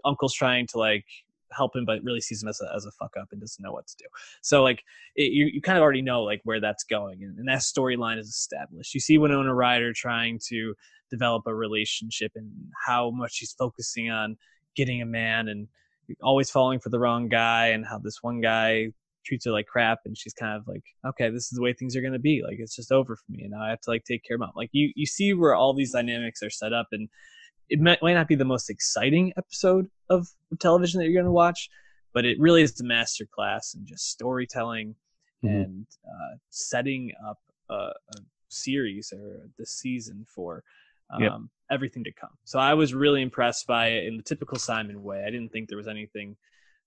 [0.06, 1.06] Uncle's trying to like
[1.52, 3.72] help him, but really sees him as a, as a fuck up and doesn't know
[3.72, 4.06] what to do.
[4.42, 4.84] So like
[5.16, 8.20] it, you, you kind of already know like where that's going, and, and that storyline
[8.20, 8.94] is established.
[8.94, 10.76] You see Winona Ryder trying to
[11.10, 12.52] develop a relationship and
[12.86, 14.38] how much she's focusing on
[14.76, 15.68] getting a man and
[16.22, 18.88] always falling for the wrong guy and how this one guy
[19.26, 21.98] treats her like crap and she's kind of like okay this is the way things
[21.98, 23.90] are going to be like it's just over for me and now i have to
[23.90, 26.72] like take care of mom like you you see where all these dynamics are set
[26.72, 27.10] up and
[27.70, 31.26] it might, might not be the most exciting episode of, of television that you're going
[31.26, 31.70] to watch
[32.14, 34.96] but it really is the master class in just storytelling
[35.44, 35.56] mm-hmm.
[35.56, 37.40] and uh, setting up
[37.70, 38.18] a, a
[38.50, 40.64] series or this season for
[41.14, 41.34] um, yep.
[41.72, 42.30] everything to come.
[42.44, 45.24] So I was really impressed by it in the typical Simon way.
[45.26, 46.36] I didn't think there was anything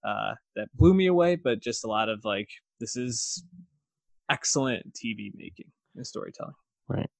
[0.06, 2.48] uh, that blew me away, but just a lot of like,
[2.78, 3.44] this is
[4.30, 6.54] excellent TV making and storytelling.
[6.88, 7.10] Right.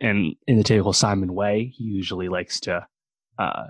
[0.00, 2.86] And in the typical Simon way, he usually likes to
[3.38, 3.66] uh,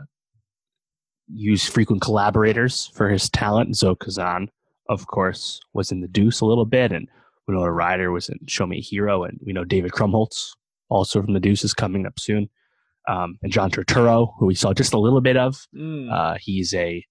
[1.28, 3.76] use frequent collaborators for his talent.
[3.76, 4.49] Zoe Kazan,
[4.88, 7.09] of course, was in The Deuce a little bit, and
[7.47, 10.51] Winona Ryder was in Show Me a Hero, and we know David Krumholtz,
[10.88, 12.49] also from The Deuce, is coming up soon
[13.11, 15.66] um, and John Turturro, who we saw just a little bit of.
[15.76, 16.12] Mm.
[16.12, 17.04] Uh, he's a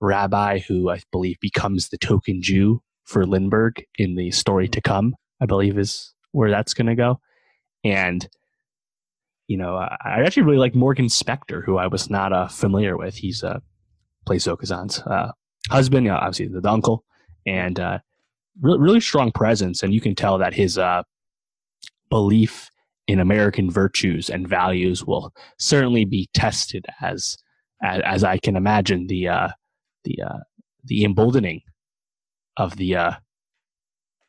[0.00, 5.14] rabbi who I believe becomes the token Jew for Lindbergh in the story to come.
[5.40, 7.20] I believe is where that's going to go.
[7.84, 8.26] And
[9.46, 12.96] you know, I, I actually really like Morgan Spector, who I was not uh, familiar
[12.96, 13.14] with.
[13.14, 13.60] He's uh,
[14.26, 15.32] plays Zoe Kazan's uh,
[15.70, 17.04] husband, uh, obviously the uncle,
[17.46, 17.98] and uh,
[18.60, 19.82] really, really strong presence.
[19.82, 21.02] And you can tell that his uh,
[22.08, 22.70] belief
[23.06, 27.36] in American virtues and values will certainly be tested as
[27.82, 29.48] as, as I can imagine the uh,
[30.04, 30.38] the uh,
[30.84, 31.60] the emboldening
[32.56, 33.12] of the uh,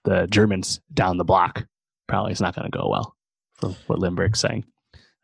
[0.03, 1.65] the Germans down the block
[2.07, 3.15] probably is not going to go well
[3.55, 4.65] from what Lindbergh's saying.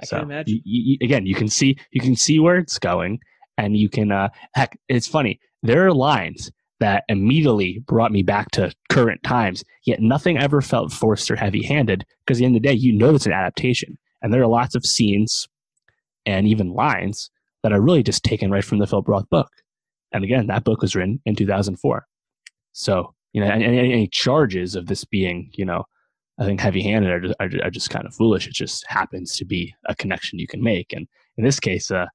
[0.02, 0.62] I so, can imagine.
[0.66, 3.20] You, you, again, you can see you can see where it's going,
[3.58, 4.78] and you can uh, heck.
[4.88, 5.40] It's funny.
[5.64, 6.52] There are lines
[6.82, 9.64] that immediately brought me back to current times.
[9.86, 12.74] Yet nothing ever felt forced or heavy handed because at the end of the day,
[12.74, 13.98] you know it's an adaptation.
[14.22, 15.48] And there are lots of scenes
[16.26, 17.30] and even lines
[17.64, 19.50] that are really just taken right from the Philip Roth book.
[20.12, 22.06] And again, that book was written in 2004.
[22.74, 25.86] So, you know, any, any charges of this being, you know,
[26.40, 28.48] I think heavy handed are, just, are, are just kind of foolish.
[28.48, 30.94] It just happens to be a connection you can make.
[30.94, 31.08] And
[31.38, 32.08] in this case, uh,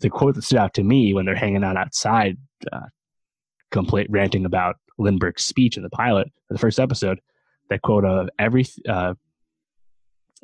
[0.00, 2.36] the quote that stood out to me when they're hanging out outside,
[2.72, 2.86] uh,
[3.70, 7.20] complete ranting about Lindbergh's speech in the pilot the first episode,
[7.70, 9.14] that quote of every, uh,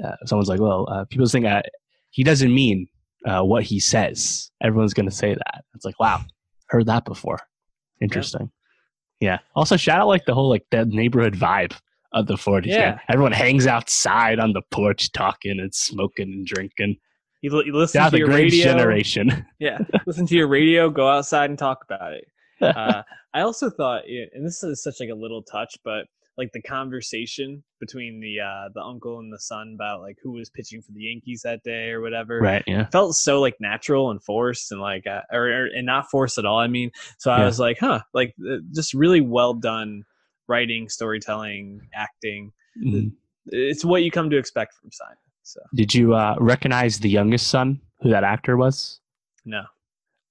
[0.02, 1.62] uh, someone's like, well, uh, people think uh,
[2.10, 2.86] he doesn't mean
[3.26, 4.50] uh, what he says.
[4.62, 5.64] Everyone's going to say that.
[5.74, 6.20] It's like, wow,
[6.68, 7.38] heard that before.
[8.00, 8.50] Interesting.
[9.20, 9.28] Yeah.
[9.28, 9.38] yeah.
[9.54, 11.74] Also, shout out like the whole like the neighborhood vibe
[12.12, 12.66] of the 40s.
[12.66, 12.98] Yeah.
[13.08, 16.96] Everyone hangs outside on the porch talking and smoking and drinking.
[17.40, 18.64] You, you listen to your radio.
[18.64, 19.46] generation.
[19.58, 19.78] yeah.
[20.06, 22.24] Listen to your radio, go outside and talk about it.
[22.61, 23.02] Uh,
[23.32, 27.62] I also thought, and this is such like a little touch, but like the conversation
[27.78, 31.02] between the uh the uncle and the son about like who was pitching for the
[31.02, 32.40] Yankees that day or whatever.
[32.40, 32.64] Right.
[32.66, 32.86] Yeah.
[32.86, 36.44] Felt so like natural and forced and like uh, or, or, and not forced at
[36.44, 36.59] all.
[36.59, 37.44] I mean, so I yeah.
[37.44, 40.05] was like, huh, like uh, just really well done
[40.48, 42.52] writing, storytelling, acting.
[42.84, 43.09] Mm-hmm.
[43.46, 45.16] It's what you come to expect from Simon.
[45.42, 45.61] So.
[45.74, 49.00] Did you uh, recognize the youngest son, who that actor was?
[49.44, 49.64] No.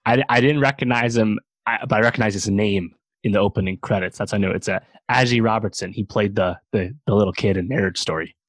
[0.06, 2.94] I, I didn't recognize him, but I recognize his name
[3.24, 4.18] in the opening credits.
[4.18, 4.80] That's I know it's a uh,
[5.12, 5.92] Azhy Robertson.
[5.92, 8.36] He played the, the the little kid in Marriage Story.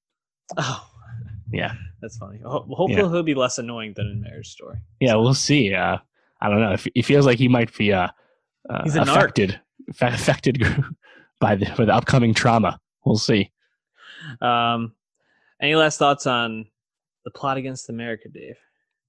[0.59, 0.87] Oh,
[1.51, 2.39] yeah, that's funny.
[2.45, 3.09] Hopefully, yeah.
[3.09, 4.77] he'll be less annoying than in Marriage Story.
[5.01, 5.23] Yeah, so.
[5.23, 5.75] we'll see.
[5.75, 5.99] Uh,
[6.41, 6.73] I don't know.
[6.73, 8.09] If he feels like he might be uh,
[8.69, 9.59] uh He's affected
[9.89, 10.63] affected
[11.41, 12.79] by the for the upcoming trauma.
[13.05, 13.51] We'll see.
[14.41, 14.95] Um,
[15.61, 16.67] any last thoughts on
[17.25, 18.57] the plot against America, Dave?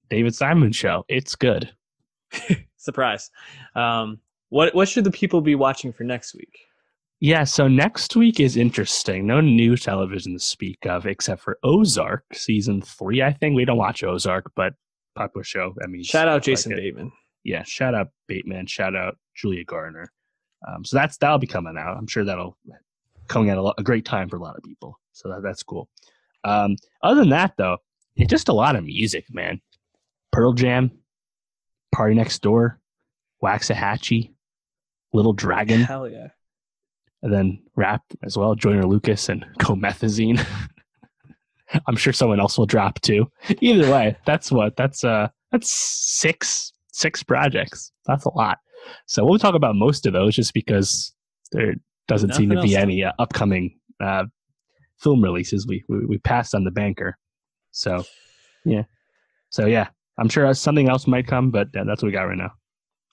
[0.10, 1.06] David Simon show.
[1.08, 1.72] It's good.
[2.86, 3.32] Surprise.
[3.76, 4.20] Um,
[4.50, 6.56] what what should the people be watching for next week?
[7.20, 9.26] Yeah, so next week is interesting.
[9.26, 13.24] No new television to speak of except for Ozark season three.
[13.24, 14.74] I think we don't watch Ozark, but
[15.16, 15.74] popular show.
[15.84, 17.12] I mean, shout out Jason like Bateman.
[17.44, 18.68] Yeah, shout out Bateman.
[18.68, 20.12] Shout out Julia Garner.
[20.68, 21.98] Um, so that's that'll be coming out.
[21.98, 22.58] I'm sure that'll
[23.28, 25.00] coming at a, lot, a great time for a lot of people.
[25.14, 25.90] So that, that's cool.
[26.44, 27.78] Um, other than that, though,
[28.16, 29.60] it's just a lot of music, man.
[30.32, 30.92] Pearl Jam,
[31.96, 32.76] PartyNextDoor,
[33.44, 34.34] Waxahatchee,
[35.14, 35.82] Little Dragon.
[35.82, 36.28] Hell yeah.
[37.22, 40.46] And then rap as well, Joyner Lucas and Comethazine.
[41.88, 43.32] I'm sure someone else will drop too.
[43.60, 47.92] Either way, that's what that's uh that's six six projects.
[48.06, 48.60] That's a lot.
[49.08, 51.14] So we'll talk about most of those just because
[51.52, 51.76] there
[52.08, 54.26] doesn't Nothing seem to be any uh, upcoming uh,
[55.00, 55.66] film releases.
[55.66, 57.18] We, we we passed on the banker.
[57.72, 58.04] So
[58.64, 58.84] yeah.
[59.50, 59.88] So yeah,
[60.18, 62.52] I'm sure something else might come, but that's what we got right now.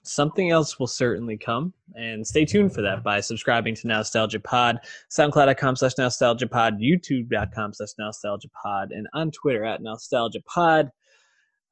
[0.03, 4.79] Something else will certainly come and stay tuned for that by subscribing to nostalgia pod
[5.09, 10.89] soundcloud.com slash nostalgia pod youtube.com slash nostalgia pod and on twitter at nostalgia pod.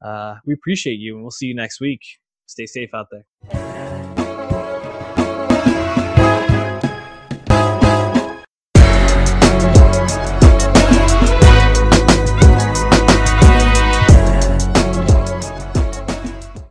[0.02, 2.02] Uh, we appreciate you and we'll see you next week.
[2.46, 4.11] Stay safe out there